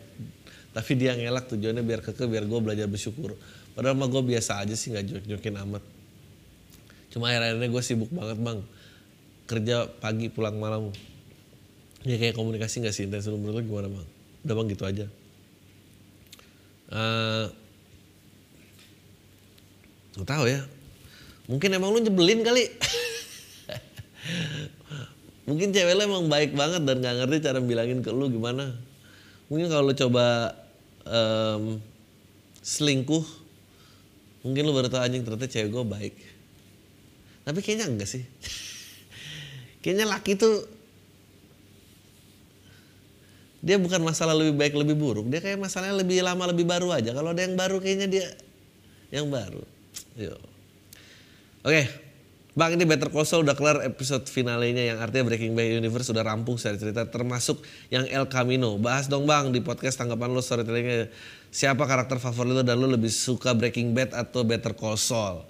tapi 0.73 0.97
dia 0.97 1.13
ngelak 1.19 1.53
tujuannya 1.53 1.85
biar 1.85 2.01
keke 2.01 2.31
biar 2.31 2.47
gue 2.47 2.61
belajar 2.63 2.87
bersyukur. 2.87 3.35
Padahal 3.73 3.97
mah 3.97 4.09
gue 4.09 4.23
biasa 4.23 4.61
aja 4.61 4.75
sih 4.77 4.93
nggak 4.93 5.05
jok-jokin 5.09 5.57
amat. 5.65 5.83
Cuma 7.13 7.33
akhir-akhirnya 7.33 7.69
gue 7.69 7.83
sibuk 7.85 8.11
banget 8.13 8.39
bang. 8.41 8.61
Kerja 9.49 9.77
pagi 10.01 10.33
pulang 10.33 10.57
malam. 10.57 10.93
Ya 12.05 12.17
kayak 12.19 12.37
komunikasi 12.37 12.85
nggak 12.85 12.95
sih 12.95 13.09
intens 13.09 13.29
menurut 13.29 13.59
lo 13.59 13.61
gimana 13.65 13.89
bang? 13.89 14.07
Udah 14.45 14.55
bang 14.55 14.69
gitu 14.73 14.85
aja. 14.85 15.07
Uh, 16.93 17.49
Gak 20.13 20.29
tahu 20.29 20.45
ya. 20.45 20.61
Mungkin 21.49 21.73
emang 21.73 21.93
lu 21.93 22.05
nyebelin 22.05 22.45
kali. 22.45 22.69
Mungkin 25.49 25.73
cewek 25.73 25.97
lu 25.97 26.03
emang 26.05 26.29
baik 26.29 26.53
banget 26.53 26.85
dan 26.85 27.01
gak 27.01 27.17
ngerti 27.25 27.49
cara 27.49 27.59
bilangin 27.65 28.05
ke 28.05 28.13
lu 28.13 28.29
gimana. 28.29 28.77
Mungkin 29.49 29.73
kalau 29.73 29.89
lu 29.89 29.97
coba 29.97 30.53
um, 31.09 31.81
selingkuh, 32.61 33.25
mungkin 34.43 34.63
lu 34.67 34.73
baru 34.75 34.91
tau 34.91 35.03
anjing 35.03 35.23
ternyata 35.23 35.47
cewek 35.49 35.71
gue 35.71 35.85
baik. 35.87 36.15
Tapi 37.43 37.59
kayaknya 37.59 37.87
enggak 37.91 38.11
sih. 38.11 38.23
kayaknya 39.83 40.07
laki 40.07 40.39
tuh 40.39 40.63
dia 43.63 43.79
bukan 43.79 44.03
masalah 44.03 44.35
lebih 44.35 44.59
baik 44.59 44.75
lebih 44.75 44.99
buruk, 44.99 45.27
dia 45.31 45.39
kayak 45.39 45.59
masalahnya 45.59 46.03
lebih 46.03 46.19
lama 46.27 46.51
lebih 46.51 46.67
baru 46.67 46.91
aja. 46.91 47.15
Kalau 47.15 47.31
ada 47.31 47.43
yang 47.47 47.55
baru 47.55 47.79
kayaknya 47.79 48.11
dia 48.11 48.27
yang 49.15 49.31
baru. 49.31 49.63
Yo. 50.19 50.35
Oke, 51.63 51.87
Bang 52.53 52.77
ini 52.77 52.85
Better 52.85 53.09
Call 53.09 53.25
Saul 53.25 53.49
udah 53.49 53.57
kelar 53.57 53.81
episode 53.81 54.29
finalenya 54.29 54.93
yang 54.93 54.99
artinya 55.01 55.33
Breaking 55.33 55.57
Bad 55.57 55.73
Universe 55.79 56.13
sudah 56.13 56.21
rampung 56.21 56.61
secara 56.61 56.77
cerita 56.77 57.03
termasuk 57.09 57.65
yang 57.89 58.05
El 58.13 58.29
Camino. 58.29 58.77
Bahas 58.77 59.09
dong 59.09 59.25
Bang 59.25 59.57
di 59.57 59.65
podcast 59.65 59.97
tanggapan 59.97 60.35
lo 60.35 60.45
storytellingnya. 60.45 61.09
Siapa 61.53 61.85
karakter 61.85 62.17
favorit 62.17 62.57
lo 62.57 62.63
dan 62.65 62.81
lo 62.81 62.89
lebih 62.89 63.13
suka 63.13 63.53
Breaking 63.53 63.93
Bad 63.93 64.17
atau 64.17 64.41
Better 64.41 64.73
Call 64.73 64.97
Saul? 64.97 65.45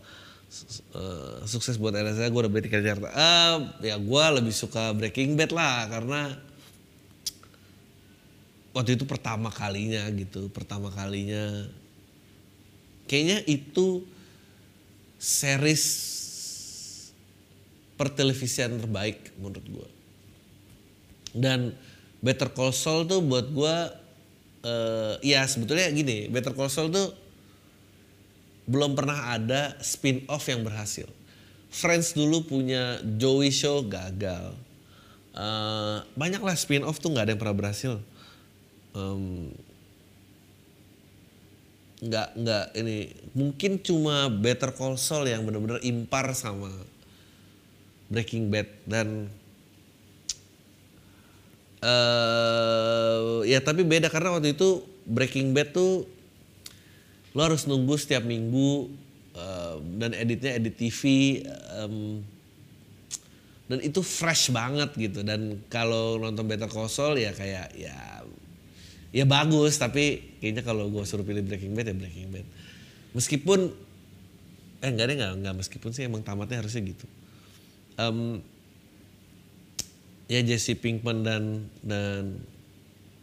Uh, 0.93 1.41
sukses 1.47 1.79
buat 1.79 1.95
LSA 1.95 2.27
gue 2.29 2.41
udah 2.43 2.51
beli 2.51 2.67
tiket 2.67 2.83
Jakarta. 2.83 3.15
Uh, 3.15 3.71
ya 3.87 3.95
gue 4.03 4.25
lebih 4.43 4.51
suka 4.51 4.91
Breaking 4.99 5.39
Bad 5.39 5.55
lah 5.55 5.87
karena 5.87 6.35
waktu 8.75 8.99
itu 8.99 9.07
pertama 9.07 9.49
kalinya 9.55 10.03
gitu, 10.11 10.51
pertama 10.51 10.91
kalinya 10.91 11.71
kayaknya 13.07 13.47
itu 13.47 14.03
series 15.23 15.85
pertelevisian 17.95 18.75
terbaik 18.83 19.31
menurut 19.39 19.67
gue. 19.71 19.89
Dan 21.31 21.79
Better 22.19 22.51
Call 22.51 22.75
Saul 22.75 23.07
tuh 23.07 23.23
buat 23.23 23.47
gue, 23.47 23.77
uh, 24.67 25.15
ya 25.23 25.45
sebetulnya 25.47 25.91
gini, 25.91 26.27
Better 26.31 26.55
Call 26.55 26.71
Saul 26.71 26.91
tuh 26.91 27.15
belum 28.67 28.95
pernah 28.95 29.35
ada 29.35 29.75
spin 29.83 30.23
off 30.31 30.47
yang 30.47 30.63
berhasil. 30.63 31.07
Friends 31.73 32.15
dulu 32.15 32.47
punya 32.47 33.01
Joey 33.19 33.51
Show 33.51 33.83
gagal. 33.85 34.55
Uh, 35.33 36.05
banyak 36.15 36.45
lah 36.45 36.55
spin 36.55 36.85
off 36.85 37.01
tuh 37.01 37.11
nggak 37.11 37.25
ada 37.27 37.33
yang 37.35 37.41
pernah 37.41 37.57
berhasil. 37.57 37.99
Um, 38.93 39.51
nggak 42.03 42.35
nggak 42.35 42.65
ini 42.83 43.15
mungkin 43.33 43.79
cuma 43.79 44.27
Better 44.27 44.75
Call 44.75 44.99
Saul 44.99 45.31
yang 45.31 45.47
benar-benar 45.47 45.79
impar 45.87 46.35
sama 46.35 46.69
Breaking 48.11 48.51
Bad 48.51 48.69
dan 48.85 49.31
uh, 51.83 53.43
ya 53.45 53.59
tapi 53.61 53.83
beda 53.83 54.09
karena 54.09 54.33
waktu 54.35 54.55
itu 54.55 54.87
Breaking 55.05 55.51
Bad 55.53 55.75
tuh 55.75 56.07
lo 57.33 57.41
harus 57.43 57.65
nunggu 57.67 57.97
setiap 57.97 58.23
minggu 58.23 58.93
uh, 59.35 59.77
dan 59.99 60.15
editnya 60.15 60.57
edit 60.57 60.79
TV 60.79 61.01
um, 61.75 62.23
dan 63.73 63.81
itu 63.81 64.05
fresh 64.05 64.53
banget 64.53 64.93
gitu. 65.01 65.25
Dan 65.25 65.65
kalau 65.73 66.21
nonton 66.21 66.45
Better 66.45 66.69
Call 66.69 66.93
Saul 66.93 67.17
ya 67.17 67.33
kayak 67.33 67.73
ya 67.73 68.21
ya 69.17 69.25
bagus. 69.25 69.81
Tapi 69.81 70.37
kayaknya 70.45 70.61
kalau 70.61 70.93
gue 70.93 71.01
suruh 71.09 71.25
pilih 71.25 71.41
Breaking 71.41 71.73
Bad 71.73 71.89
ya 71.89 71.97
Breaking 71.97 72.29
Bad. 72.29 72.47
Meskipun 73.17 73.73
eh 74.85 74.91
enggak 74.93 75.09
deh 75.09 75.17
enggak, 75.17 75.33
enggak 75.41 75.55
meskipun 75.65 75.91
sih 75.97 76.05
emang 76.05 76.21
tamatnya 76.21 76.61
harusnya 76.61 76.85
gitu. 76.85 77.09
Um, 77.97 78.45
ya 80.33 80.41
Jesse 80.41 80.73
Pinkman 80.73 81.21
dan 81.21 81.69
dan 81.85 82.41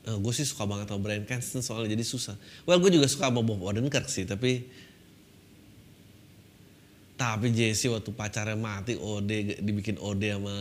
uh, 0.06 0.18
gue 0.22 0.30
sih 0.30 0.46
suka 0.46 0.70
banget 0.70 0.94
sama 0.94 1.02
Brian 1.02 1.26
Cranston 1.26 1.66
soalnya 1.66 1.98
jadi 1.98 2.06
susah. 2.06 2.38
Well 2.70 2.78
gue 2.78 2.94
juga 2.94 3.10
suka 3.10 3.34
sama 3.34 3.42
Bob 3.42 3.66
Odenkirk 3.66 4.06
sih 4.06 4.30
tapi 4.30 4.70
tapi 7.18 7.50
Jesse 7.50 7.90
waktu 7.90 8.14
pacarnya 8.14 8.54
mati 8.54 8.94
Ode 8.94 9.58
dibikin 9.58 9.98
Ode 9.98 10.38
sama 10.38 10.56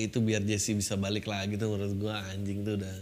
itu 0.00 0.16
biar 0.24 0.40
Jesse 0.48 0.72
bisa 0.72 0.96
balik 0.96 1.28
lagi 1.28 1.60
tuh 1.60 1.76
menurut 1.76 1.96
gue 2.00 2.14
anjing 2.32 2.64
tuh 2.64 2.80
udah 2.80 2.96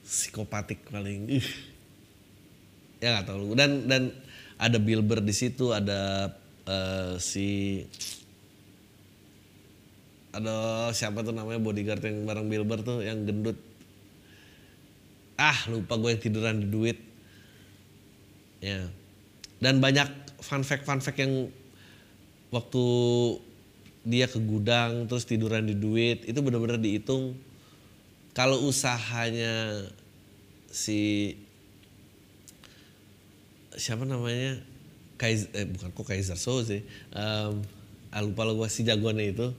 psikopatik 0.00 0.88
paling. 0.88 1.28
Ya 3.00 3.16
nggak 3.16 3.32
tahu. 3.32 3.56
Dan 3.56 3.88
dan 3.88 4.12
ada 4.60 4.76
Bilber 4.76 5.24
di 5.24 5.32
situ 5.32 5.72
ada 5.72 6.32
uh, 6.68 7.16
si 7.16 7.80
ada 10.30 10.88
siapa 10.94 11.26
tuh 11.26 11.34
namanya 11.34 11.58
bodyguard 11.58 12.02
yang 12.06 12.22
bareng 12.22 12.46
Bilber 12.46 12.78
tuh 12.86 13.02
yang 13.02 13.26
gendut. 13.26 13.58
Ah 15.34 15.56
lupa 15.66 15.98
gue 15.98 16.14
yang 16.14 16.22
tiduran 16.22 16.62
di 16.62 16.68
duit. 16.70 16.98
Ya. 18.62 18.86
Dan 19.58 19.82
banyak 19.82 20.06
fun 20.40 20.62
fact 20.62 20.86
fun 20.86 21.02
fact 21.02 21.18
yang 21.18 21.50
waktu 22.54 22.84
dia 24.00 24.24
ke 24.30 24.40
gudang 24.40 25.04
terus 25.10 25.28
tiduran 25.28 25.68
di 25.68 25.76
duit 25.76 26.22
itu 26.24 26.38
benar-benar 26.38 26.78
dihitung. 26.78 27.34
Kalau 28.30 28.62
usahanya 28.62 29.86
si 30.70 31.34
siapa 33.74 34.06
namanya? 34.06 34.62
Kaiser 35.20 35.52
eh 35.52 35.68
bukan 35.68 35.92
kok 35.92 36.08
Kaiser 36.08 36.40
So 36.40 36.64
sih 36.64 36.80
um, 37.12 37.60
ah, 38.08 38.20
lupa 38.24 38.48
lo 38.48 38.56
gue 38.56 38.68
si 38.72 38.88
jagoannya 38.88 39.36
itu 39.36 39.52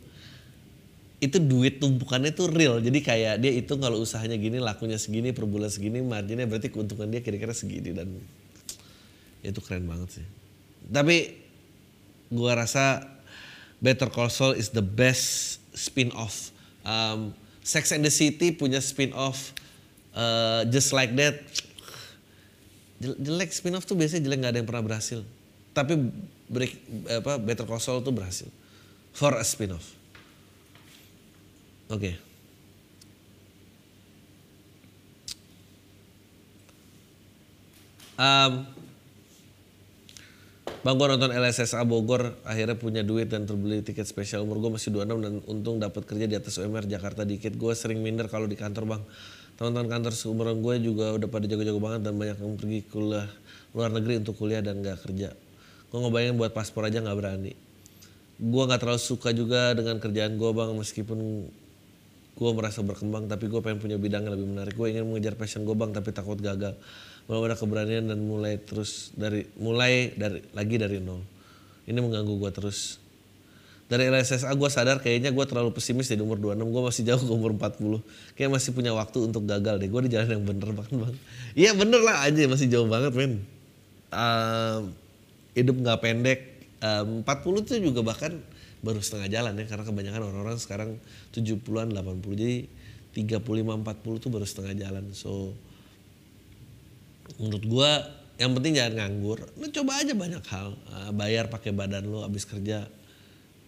itu 1.22 1.38
duit 1.38 1.78
tumpukannya 1.78 2.34
tuh 2.34 2.50
real. 2.50 2.82
Jadi 2.82 3.00
kayak 3.06 3.46
dia 3.46 3.54
itu 3.54 3.78
kalau 3.78 4.02
usahanya 4.02 4.42
gini 4.42 4.58
lakunya 4.58 4.98
segini 4.98 5.30
per 5.30 5.46
bulan 5.46 5.70
segini 5.70 6.02
marginnya 6.02 6.50
berarti 6.50 6.74
keuntungan 6.74 7.14
dia 7.14 7.22
kira-kira 7.22 7.54
segini. 7.54 7.94
Dan 7.94 8.18
itu 9.46 9.62
keren 9.62 9.86
banget 9.86 10.18
sih. 10.18 10.26
Tapi 10.90 11.38
gua 12.34 12.58
rasa 12.58 13.06
Better 13.78 14.10
Call 14.10 14.34
Saul 14.34 14.58
is 14.58 14.74
the 14.74 14.82
best 14.82 15.62
spin 15.78 16.10
off 16.18 16.50
um, 16.82 17.38
Sex 17.62 17.94
and 17.94 18.02
the 18.02 18.10
City 18.10 18.50
punya 18.50 18.82
spin 18.82 19.14
off 19.14 19.54
uh, 20.18 20.66
just 20.74 20.90
like 20.90 21.14
that. 21.22 21.38
Jelek 22.98 23.54
spin 23.54 23.78
off 23.78 23.86
tuh 23.86 23.94
biasanya 23.94 24.26
jelek 24.26 24.38
nggak 24.42 24.52
ada 24.58 24.60
yang 24.62 24.70
pernah 24.70 24.86
berhasil. 24.90 25.22
Tapi 25.78 26.02
break 26.50 26.82
apa 27.14 27.38
Better 27.38 27.70
Call 27.70 27.78
Saul 27.78 28.02
tuh 28.02 28.10
berhasil. 28.10 28.50
For 29.14 29.38
a 29.38 29.46
spin 29.46 29.78
off 29.78 30.01
Oke. 31.92 32.16
Okay. 32.16 32.16
Um, 38.22 38.70
Bang 40.82 40.98
gue 40.98 41.08
nonton 41.14 41.30
LSSA 41.30 41.86
Bogor 41.86 42.42
akhirnya 42.42 42.74
punya 42.74 43.06
duit 43.06 43.30
dan 43.30 43.46
terbeli 43.46 43.86
tiket 43.86 44.10
spesial 44.10 44.50
umur 44.50 44.58
gue 44.66 44.82
masih 44.82 44.89
26 44.89 45.22
dan 45.22 45.34
untung 45.46 45.78
dapat 45.78 46.10
kerja 46.10 46.26
di 46.26 46.34
atas 46.34 46.58
UMR 46.58 46.89
Jakarta 46.89 47.22
dikit 47.22 47.54
gue 47.54 47.74
sering 47.78 48.02
minder 48.02 48.26
kalau 48.26 48.50
di 48.50 48.58
kantor 48.58 48.98
bang 48.98 49.04
teman-teman 49.62 49.94
kantor 49.94 50.14
seumuran 50.18 50.58
gue 50.58 50.82
juga 50.82 51.14
udah 51.14 51.30
pada 51.30 51.46
jago-jago 51.46 51.78
banget 51.78 52.02
dan 52.02 52.18
banyak 52.18 52.34
yang 52.34 52.58
pergi 52.58 52.80
kuliah 52.89 53.30
luar 53.78 53.94
negeri 53.94 54.26
untuk 54.26 54.34
kuliah 54.42 54.62
dan 54.66 54.82
gak 54.82 55.06
kerja 55.06 55.38
gue 55.94 55.98
ngebayangin 56.02 56.36
buat 56.42 56.50
paspor 56.50 56.89
aja 56.89 56.98
gak 56.98 57.14
berani 57.14 57.54
gue 58.42 58.64
gak 58.66 58.82
terlalu 58.82 59.02
suka 59.06 59.30
juga 59.38 59.78
dengan 59.78 60.02
kerjaan 60.02 60.34
gue 60.34 60.50
bang 60.50 60.74
meskipun 60.74 61.46
gue 62.32 62.52
merasa 62.56 62.80
berkembang 62.82 63.28
tapi 63.28 63.52
gue 63.52 63.60
pengen 63.60 63.80
punya 63.84 63.98
bidang 64.00 64.26
yang 64.28 64.34
lebih 64.34 64.48
menarik. 64.48 64.74
Gue 64.74 64.94
ingin 64.96 65.06
mengejar 65.06 65.36
passion 65.36 65.68
gue 65.68 65.76
bang 65.76 65.92
tapi 65.92 66.16
takut 66.16 66.40
gagal. 66.40 66.74
Belum 67.28 67.44
ada 67.46 67.56
keberanian 67.60 68.08
dan 68.08 68.20
mulai 68.24 68.58
terus 68.58 69.12
dari 69.14 69.46
mulai 69.60 70.16
dari 70.16 70.42
lagi 70.56 70.76
dari 70.80 70.98
nol. 70.98 71.22
Ini 71.86 72.00
mengganggu 72.00 72.34
gue 72.40 72.52
terus. 72.52 72.98
Dari 73.92 74.08
LSSA 74.08 74.56
gue 74.56 74.70
sadar 74.72 75.04
kayaknya 75.04 75.36
gue 75.36 75.46
terlalu 75.46 75.76
pesimis 75.76 76.08
di 76.08 76.16
umur 76.16 76.40
26 76.40 76.64
gue 76.64 76.82
masih 76.88 77.04
jauh 77.12 77.24
ke 77.28 77.34
umur 77.36 77.52
40 77.60 78.00
kayak 78.40 78.50
masih 78.56 78.72
punya 78.72 78.96
waktu 78.96 79.18
untuk 79.28 79.44
gagal 79.44 79.84
deh. 79.84 79.90
Gue 79.92 80.08
di 80.08 80.16
jalan 80.16 80.40
yang 80.40 80.44
bener 80.48 80.70
banget 80.72 80.96
bang. 80.96 81.16
Iya 81.52 81.72
bener 81.76 82.00
lah 82.00 82.24
aja 82.24 82.42
masih 82.48 82.68
jauh 82.72 82.88
banget 82.88 83.12
men. 83.12 83.44
Uh, 84.12 84.88
hidup 85.56 85.76
nggak 85.76 86.00
pendek 86.00 86.40
um, 86.82 87.24
40 87.24 87.64
itu 87.64 87.74
juga 87.92 88.02
bahkan 88.04 88.40
baru 88.82 89.00
setengah 89.02 89.30
jalan 89.30 89.54
ya 89.58 89.66
karena 89.70 89.86
kebanyakan 89.86 90.22
orang-orang 90.34 90.58
sekarang 90.58 90.98
70-an 91.34 91.94
80 91.94 92.42
jadi 92.42 92.58
35 93.14 93.86
40 93.86 94.24
tuh 94.24 94.30
baru 94.32 94.46
setengah 94.48 94.74
jalan. 94.78 95.06
So 95.14 95.54
menurut 97.38 97.66
gua 97.70 97.92
yang 98.42 98.58
penting 98.58 98.74
jangan 98.74 98.94
nganggur 98.98 99.40
lu 99.60 99.70
coba 99.70 100.02
aja 100.02 100.14
banyak 100.18 100.44
hal. 100.50 100.74
Uh, 100.90 101.12
bayar 101.14 101.46
pakai 101.52 101.72
badan 101.76 102.10
lu 102.10 102.26
abis 102.26 102.50
kerja 102.50 102.90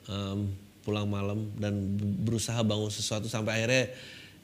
um, 0.09 0.49
pulang 0.84 1.07
malam 1.07 1.53
dan 1.55 1.95
berusaha 2.26 2.59
bangun 2.66 2.91
sesuatu 2.91 3.30
sampai 3.30 3.64
akhirnya 3.64 3.86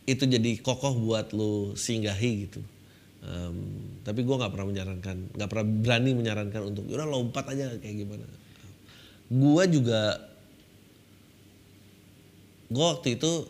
itu 0.08 0.24
jadi 0.26 0.62
kokoh 0.62 0.96
buat 1.02 1.34
lu 1.34 1.74
singgahi 1.74 2.32
gitu. 2.48 2.62
Um, 3.20 3.58
tapi 4.08 4.24
gue 4.24 4.32
nggak 4.32 4.56
pernah 4.56 4.68
menyarankan 4.72 5.36
nggak 5.36 5.50
pernah 5.52 5.68
berani 5.68 6.12
menyarankan 6.16 6.62
untuk 6.72 6.88
udah 6.88 7.04
lompat 7.04 7.52
aja 7.52 7.76
kayak 7.82 7.96
gimana. 8.08 8.26
Gue 9.28 9.64
juga 9.68 10.29
gue 12.70 12.86
waktu 12.86 13.18
itu 13.18 13.50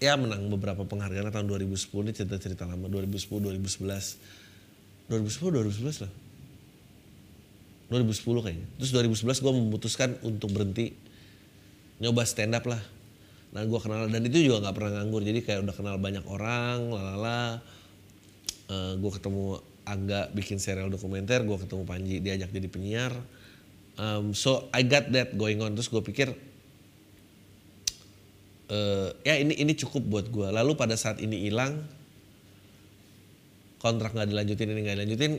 ya 0.00 0.16
menang 0.16 0.48
beberapa 0.50 0.82
penghargaan 0.82 1.30
tahun 1.30 1.46
2010 1.46 1.92
ini 1.92 2.12
cerita-cerita 2.16 2.66
lama 2.66 2.88
2010 2.88 3.30
2011 3.30 5.10
2010 5.10 5.10
2011 5.10 6.06
lah. 6.06 6.12
2010 7.90 8.46
kayaknya. 8.46 8.66
Terus 8.78 8.90
2011 8.94 9.42
gue 9.42 9.52
memutuskan 9.52 10.10
untuk 10.22 10.54
berhenti 10.54 10.94
nyoba 11.98 12.22
stand 12.22 12.54
up 12.54 12.64
lah. 12.70 12.78
Nah 13.50 13.66
gue 13.66 13.78
kenal 13.82 14.06
dan 14.06 14.22
itu 14.22 14.46
juga 14.46 14.62
nggak 14.62 14.74
pernah 14.78 14.92
nganggur. 15.02 15.26
Jadi 15.26 15.42
kayak 15.42 15.66
udah 15.66 15.74
kenal 15.74 15.98
banyak 15.98 16.22
orang 16.30 16.94
lalala. 16.94 17.58
Uh, 18.70 18.74
eh, 18.74 18.92
gue 19.02 19.10
ketemu 19.10 19.58
Angga 19.90 20.30
bikin 20.30 20.62
serial 20.62 20.86
dokumenter 20.86 21.42
gue 21.42 21.56
ketemu 21.58 21.82
Panji 21.82 22.22
diajak 22.22 22.54
jadi 22.54 22.68
penyiar 22.70 23.10
Um, 24.00 24.32
so 24.32 24.72
I 24.72 24.80
got 24.80 25.12
that 25.12 25.36
going 25.36 25.60
on. 25.60 25.76
Terus 25.76 25.92
gue 25.92 26.00
pikir 26.00 26.32
uh, 28.72 29.12
ya 29.20 29.36
ini 29.36 29.52
ini 29.60 29.76
cukup 29.76 30.08
buat 30.08 30.32
gue. 30.32 30.48
Lalu 30.48 30.72
pada 30.72 30.96
saat 30.96 31.20
ini 31.20 31.44
hilang 31.44 31.84
kontrak 33.76 34.16
nggak 34.16 34.32
dilanjutin 34.32 34.72
ini 34.72 34.88
nggak 34.88 34.96
dilanjutin, 34.96 35.32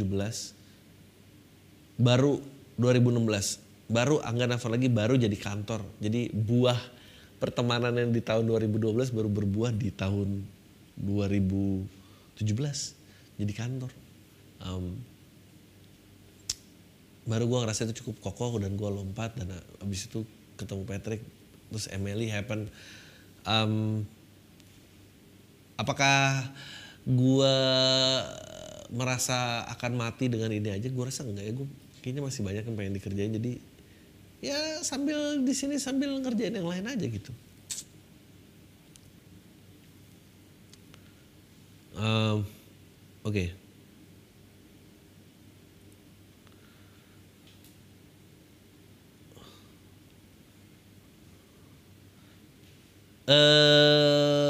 baru 1.95 2.43
2016 2.75 3.68
baru 3.89 4.21
Angga 4.21 4.45
Nafar 4.45 4.69
lagi 4.69 4.87
baru 4.87 5.17
jadi 5.17 5.33
kantor. 5.33 5.81
Jadi 5.97 6.29
buah 6.29 6.77
pertemanan 7.41 7.91
yang 7.97 8.13
di 8.13 8.21
tahun 8.21 8.45
2012 8.45 9.09
baru 9.11 9.29
berbuah 9.33 9.73
di 9.73 9.89
tahun 9.89 10.45
2017 11.01 12.45
jadi 13.41 13.53
kantor. 13.57 13.91
Um, 14.61 15.01
baru 17.25 17.49
gue 17.49 17.59
ngerasa 17.65 17.89
itu 17.89 18.05
cukup 18.05 18.29
kokoh 18.29 18.61
dan 18.61 18.77
gue 18.77 18.89
lompat 18.89 19.33
dan 19.33 19.57
abis 19.81 20.05
itu 20.05 20.21
ketemu 20.53 20.85
Patrick 20.85 21.21
terus 21.73 21.89
Emily 21.89 22.29
happen. 22.29 22.69
Um, 23.47 24.05
apakah 25.79 26.45
gue 27.09 27.55
merasa 28.93 29.65
akan 29.71 29.97
mati 29.97 30.29
dengan 30.29 30.53
ini 30.53 30.75
aja? 30.75 30.85
Gue 30.91 31.09
rasa 31.09 31.25
enggak 31.25 31.45
ya. 31.47 31.53
Gue 31.57 31.67
kayaknya 32.03 32.21
masih 32.21 32.41
banyak 32.43 32.63
yang 32.67 32.75
pengen 32.75 32.93
dikerjain 32.99 33.33
jadi 33.39 33.51
ya 34.39 34.79
sambil 34.83 35.43
di 35.43 35.53
sini 35.55 35.75
sambil 35.75 36.15
ngerjain 36.19 36.55
yang 36.55 36.67
lain 36.67 36.87
aja 36.87 37.05
gitu. 37.05 37.31
Um, 41.99 42.47
Oke. 43.27 43.51
Okay. 43.51 43.59
Uh, 53.29 53.78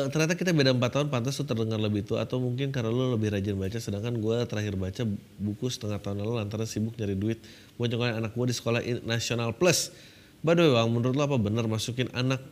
ternyata 0.10 0.36
kita 0.38 0.52
beda 0.54 0.76
4 0.76 0.82
tahun 0.82 1.08
pantas 1.08 1.40
tuh 1.40 1.48
terdengar 1.48 1.80
lebih 1.80 2.06
tua 2.06 2.22
atau 2.26 2.38
mungkin 2.38 2.70
karena 2.70 2.92
lo 2.92 3.16
lebih 3.16 3.34
rajin 3.34 3.56
baca 3.58 3.78
sedangkan 3.80 4.18
gue 4.20 4.38
terakhir 4.46 4.76
baca 4.76 5.02
buku 5.40 5.66
setengah 5.72 5.98
tahun 6.04 6.26
lalu 6.26 6.42
lantaran 6.42 6.68
sibuk 6.70 6.98
nyari 7.00 7.16
duit. 7.16 7.40
Buat 7.80 7.96
nyokolin 7.96 8.16
anak 8.20 8.32
gue 8.36 8.46
di 8.50 8.56
sekolah 8.58 8.82
nasional 9.08 9.56
plus. 9.56 9.94
By 10.44 10.54
the 10.58 10.68
way 10.68 10.72
bang 10.76 10.90
menurut 10.92 11.16
lo 11.16 11.24
apa 11.26 11.38
benar 11.40 11.66
masukin 11.66 12.12
anak 12.12 12.44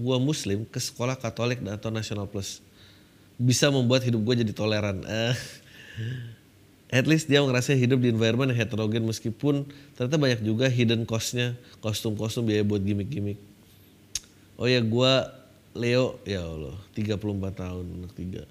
gue 0.00 0.16
muslim 0.22 0.64
ke 0.66 0.80
sekolah 0.80 1.18
katolik 1.20 1.60
atau 1.66 1.92
nasional 1.92 2.24
plus? 2.24 2.64
Bisa 3.36 3.68
membuat 3.68 4.06
hidup 4.06 4.24
gue 4.24 4.46
jadi 4.46 4.52
toleran. 4.56 5.04
Uh, 5.04 5.34
at 6.98 7.06
least 7.06 7.30
dia 7.30 7.38
ngerasa 7.38 7.72
hidup 7.78 8.02
di 8.02 8.10
environment 8.10 8.50
yang 8.50 8.66
heterogen 8.66 9.06
meskipun 9.06 9.62
ternyata 9.94 10.18
banyak 10.18 10.40
juga 10.42 10.66
hidden 10.66 11.06
costnya 11.06 11.54
kostum-kostum 11.78 12.44
biaya 12.50 12.66
buat 12.66 12.82
gimmick-gimmick. 12.82 13.38
Oh 14.60 14.68
ya 14.68 14.84
gue 14.84 15.39
Leo 15.78 16.18
ya 16.26 16.42
Allah 16.42 16.74
34 16.98 17.20
tahun 17.54 17.84
anak 18.02 18.12
tiga. 18.18 18.42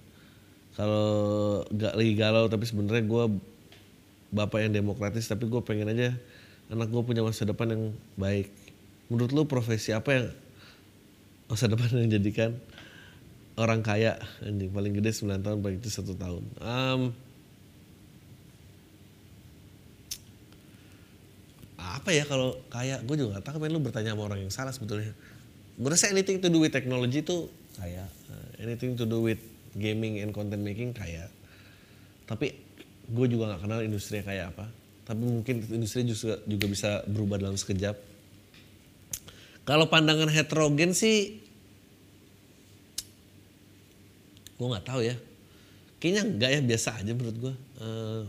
Kalau 0.80 1.67
gak 1.67 1.93
lagi 1.99 2.13
galau 2.15 2.47
tapi 2.47 2.63
sebenarnya 2.63 3.03
gue 3.03 3.24
bapak 4.32 4.63
yang 4.63 4.74
demokratis 4.80 5.28
tapi 5.28 5.49
gue 5.51 5.59
pengen 5.59 5.91
aja 5.91 6.15
anak 6.70 6.88
gue 6.88 7.01
punya 7.03 7.20
masa 7.26 7.43
depan 7.43 7.76
yang 7.76 7.84
baik. 8.15 8.47
Menurut 9.11 9.32
lu 9.36 9.43
profesi 9.49 9.91
apa 9.91 10.09
yang 10.15 10.26
masa 11.51 11.67
depan 11.67 11.91
yang 11.91 12.07
jadikan 12.07 12.55
orang 13.59 13.84
kaya? 13.84 14.15
Anjing 14.45 14.72
paling 14.72 14.95
gede 14.95 15.11
9 15.11 15.43
tahun 15.43 15.59
paling 15.59 15.78
itu 15.84 15.89
satu 15.91 16.15
tahun. 16.15 16.43
Um, 16.61 17.01
apa 21.76 22.09
ya 22.15 22.24
kalau 22.24 22.55
kaya? 22.72 23.01
Gue 23.03 23.20
juga 23.20 23.41
gak 23.41 23.51
tahu 23.51 23.65
kan 23.65 23.70
lu 23.74 23.82
bertanya 23.84 24.15
sama 24.15 24.24
orang 24.30 24.47
yang 24.47 24.53
salah 24.53 24.72
sebetulnya 24.72 25.11
gue 25.80 25.89
rasa 25.89 26.11
anything 26.11 26.43
to 26.43 26.51
do 26.51 26.59
with 26.59 26.75
technology 26.75 27.23
itu 27.23 27.47
kayak 27.80 28.11
uh, 28.27 28.49
anything 28.59 28.99
to 28.99 29.07
do 29.07 29.23
with 29.23 29.39
gaming 29.80 30.19
and 30.19 30.36
content 30.36 30.59
making 30.59 30.91
kayak 30.91 31.32
tapi 32.27 32.53
gue 33.09 33.25
juga 33.25 33.49
nggak 33.49 33.61
kenal 33.65 33.82
industri 33.82 34.21
kayak 34.21 34.53
apa. 34.53 34.69
Tapi 35.09 35.21
mungkin 35.25 35.65
industri 35.73 36.05
juga 36.05 36.38
juga 36.45 36.65
bisa 36.69 37.01
berubah 37.09 37.41
dalam 37.41 37.57
sekejap. 37.57 37.97
Kalau 39.65 39.89
pandangan 39.89 40.30
heterogen 40.30 40.93
sih 40.93 41.41
gue 44.61 44.67
nggak 44.69 44.86
tahu 44.86 45.01
ya. 45.01 45.17
Kayaknya 45.97 46.23
enggak 46.30 46.49
ya 46.53 46.61
biasa 46.61 46.89
aja 47.01 47.11
menurut 47.17 47.38
gue 47.41 47.53
uh, 47.82 48.21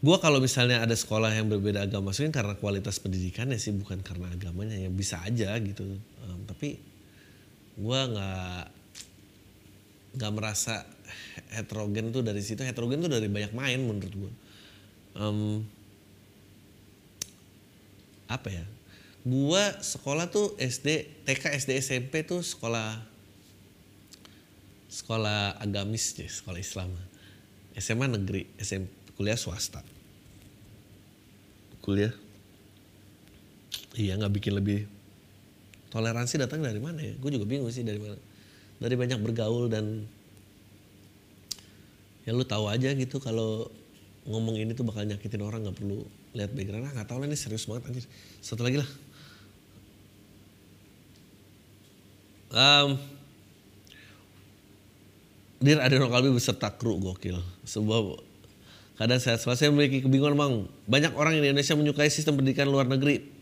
gue 0.00 0.16
kalau 0.16 0.40
misalnya 0.40 0.80
ada 0.80 0.96
sekolah 0.96 1.28
yang 1.28 1.52
berbeda 1.52 1.84
agama 1.84 2.08
masukin 2.08 2.32
karena 2.32 2.56
kualitas 2.56 2.96
pendidikannya 3.04 3.60
sih 3.60 3.76
bukan 3.76 4.00
karena 4.00 4.32
agamanya 4.32 4.76
ya 4.76 4.88
bisa 4.88 5.20
aja 5.20 5.52
gitu. 5.60 5.84
Um, 6.24 6.40
tapi 6.48 6.80
gue 7.76 8.00
nggak 8.16 8.64
nggak 10.16 10.32
merasa 10.32 10.88
heterogen 11.52 12.16
tuh 12.16 12.24
dari 12.24 12.40
situ. 12.40 12.64
Heterogen 12.64 13.04
tuh 13.04 13.12
dari 13.12 13.28
banyak 13.28 13.52
main 13.52 13.80
menurut 13.84 14.14
gue 14.16 14.32
um, 15.16 15.64
apa 18.30 18.48
ya? 18.48 18.64
Gue 19.20 19.64
sekolah 19.84 20.32
tuh 20.32 20.56
SD 20.56 21.24
TK 21.28 21.44
SD 21.60 21.70
SMP 21.82 22.24
tuh 22.24 22.40
sekolah 22.40 23.04
sekolah 24.88 25.60
agamis 25.60 26.16
ya 26.16 26.28
sekolah 26.28 26.60
Islam. 26.60 26.90
SMA 27.76 28.06
negeri 28.10 28.48
SMP 28.60 28.99
kuliah 29.20 29.36
swasta. 29.36 29.84
Kuliah? 31.84 32.08
Iya 33.92 34.16
nggak 34.16 34.32
bikin 34.40 34.56
lebih 34.56 34.88
toleransi 35.92 36.40
datang 36.40 36.64
dari 36.64 36.80
mana 36.80 37.04
ya? 37.04 37.12
Gue 37.20 37.36
juga 37.36 37.44
bingung 37.44 37.68
sih 37.68 37.84
dari 37.84 38.00
mana. 38.00 38.16
Dari 38.80 38.96
banyak 38.96 39.20
bergaul 39.20 39.68
dan 39.68 40.08
ya 42.24 42.32
lu 42.32 42.48
tahu 42.48 42.72
aja 42.72 42.96
gitu 42.96 43.20
kalau 43.20 43.68
ngomong 44.24 44.56
ini 44.56 44.72
tuh 44.72 44.88
bakal 44.88 45.04
nyakitin 45.04 45.44
orang 45.44 45.68
nggak 45.68 45.76
perlu 45.76 46.00
lihat 46.32 46.56
background. 46.56 46.88
Ah 46.88 46.92
nggak 46.96 47.08
tahu 47.12 47.20
lah 47.20 47.28
ini 47.28 47.36
serius 47.36 47.68
banget 47.68 47.92
anjir. 47.92 48.08
Satu 48.40 48.64
lagi 48.64 48.80
lah. 48.80 48.88
Um, 52.56 52.96
Dir 55.60 55.76
Adeno 55.76 56.08
Kalbi 56.08 56.32
beserta 56.32 56.72
kru 56.72 56.96
gokil. 56.96 57.36
Sebuah 57.68 58.29
Kadang 59.00 59.16
saya 59.16 59.40
selesai 59.40 59.72
memiliki 59.72 60.04
kebingungan 60.04 60.36
bang. 60.36 60.52
Banyak 60.84 61.16
orang 61.16 61.32
di 61.32 61.48
Indonesia 61.48 61.72
menyukai 61.72 62.12
sistem 62.12 62.36
pendidikan 62.36 62.68
luar 62.68 62.84
negeri. 62.84 63.40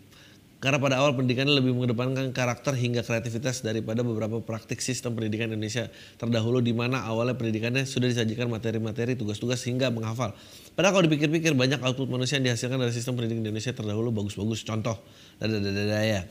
Karena 0.62 0.78
pada 0.78 1.02
awal 1.02 1.18
pendidikannya 1.18 1.50
lebih 1.50 1.74
mengedepankan 1.74 2.30
karakter 2.30 2.78
hingga 2.78 3.02
kreativitas 3.02 3.66
daripada 3.66 4.06
beberapa 4.06 4.38
praktik 4.38 4.78
sistem 4.78 5.18
pendidikan 5.18 5.50
Indonesia 5.50 5.90
terdahulu 6.14 6.62
di 6.62 6.70
mana 6.70 7.02
awalnya 7.06 7.34
pendidikannya 7.34 7.86
sudah 7.86 8.06
disajikan 8.06 8.46
materi-materi, 8.46 9.18
tugas-tugas 9.18 9.58
hingga 9.66 9.90
menghafal. 9.90 10.30
Padahal 10.78 10.98
kalau 10.98 11.04
dipikir-pikir 11.10 11.54
banyak 11.58 11.82
output 11.82 12.06
manusia 12.06 12.38
yang 12.38 12.54
dihasilkan 12.54 12.78
dari 12.78 12.94
sistem 12.94 13.18
pendidikan 13.18 13.42
Indonesia 13.42 13.74
terdahulu 13.74 14.14
bagus-bagus. 14.14 14.62
Contoh, 14.62 14.94
dadadadada 15.42 16.06
ya. 16.06 16.22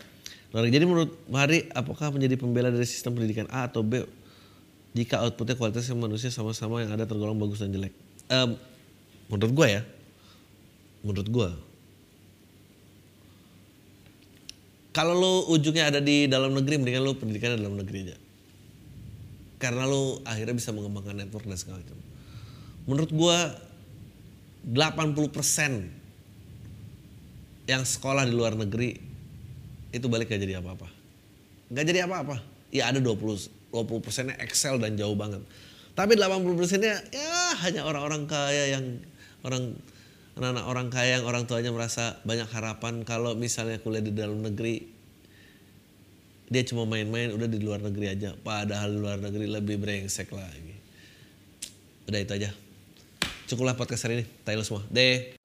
Jadi 0.55 0.85
menurut 0.87 1.19
Hari, 1.27 1.67
apakah 1.75 2.15
menjadi 2.15 2.39
pembela 2.39 2.71
dari 2.71 2.87
sistem 2.87 3.15
pendidikan 3.15 3.47
A 3.51 3.67
atau 3.67 3.83
B 3.83 4.07
jika 4.95 5.19
outputnya 5.19 5.59
kualitasnya 5.59 5.99
manusia 5.99 6.31
sama-sama 6.31 6.79
yang 6.79 6.95
ada 6.95 7.03
tergolong 7.03 7.35
bagus 7.35 7.59
dan 7.59 7.75
jelek? 7.75 7.91
Menurut 9.27 9.53
gue 9.53 9.67
ya. 9.67 9.81
Menurut 11.05 11.27
gue 11.29 11.49
kalau 14.97 15.13
lo 15.13 15.45
ujungnya 15.53 15.93
ada 15.93 16.01
di 16.01 16.25
dalam 16.25 16.57
negeri 16.57 16.81
mendingan 16.81 17.05
lo 17.05 17.13
pendidikan 17.13 17.53
di 17.53 17.61
dalam 17.61 17.77
negeri 17.77 18.09
aja. 18.09 18.17
Karena 19.61 19.85
lo 19.85 20.25
akhirnya 20.25 20.57
bisa 20.57 20.73
mengembangkan 20.73 21.21
network 21.21 21.45
dan 21.45 21.53
segala 21.53 21.85
macam. 21.85 22.01
Menurut 22.89 23.13
gue 23.13 23.37
80% 24.73 27.69
yang 27.69 27.85
sekolah 27.85 28.25
di 28.25 28.33
luar 28.33 28.57
negeri 28.57 28.97
itu 29.93 30.09
balik 30.09 30.33
gak 30.33 30.41
jadi 30.41 30.65
apa-apa. 30.65 30.89
Gak 31.69 31.85
jadi 31.85 32.09
apa-apa. 32.09 32.41
Ya 32.73 32.89
ada 32.89 32.97
20 32.97 33.53
20 33.69 34.01
persennya 34.01 34.33
excel 34.41 34.81
dan 34.81 34.97
jauh 34.97 35.13
banget. 35.13 35.45
Tapi 35.93 36.17
80 36.17 36.57
persennya 36.57 36.97
ya 37.13 37.53
hanya 37.69 37.85
orang-orang 37.85 38.25
kaya 38.25 38.73
yang 38.73 38.97
orang 39.45 39.77
anak-anak 40.37 40.65
orang 40.69 40.87
kaya 40.93 41.21
yang 41.21 41.25
orang 41.25 41.49
tuanya 41.49 41.73
merasa 41.73 42.21
banyak 42.23 42.45
harapan 42.53 43.01
kalau 43.01 43.33
misalnya 43.33 43.81
kuliah 43.81 44.05
di 44.05 44.13
dalam 44.13 44.41
negeri 44.41 44.97
dia 46.47 46.63
cuma 46.63 46.87
main-main 46.87 47.35
udah 47.35 47.47
di 47.49 47.59
luar 47.59 47.83
negeri 47.83 48.07
aja. 48.07 48.31
Padahal 48.39 48.95
di 48.95 48.99
luar 49.03 49.19
negeri 49.19 49.51
lebih 49.51 49.75
brengsek 49.83 50.31
lagi. 50.31 50.75
Udah 52.07 52.19
itu 52.23 52.33
aja. 52.39 52.49
Cukuplah 53.51 53.75
podcast 53.75 54.07
hari 54.07 54.23
ini. 54.23 54.25
Tayo 54.47 54.63
semua. 54.63 54.83
Deh 54.87 55.36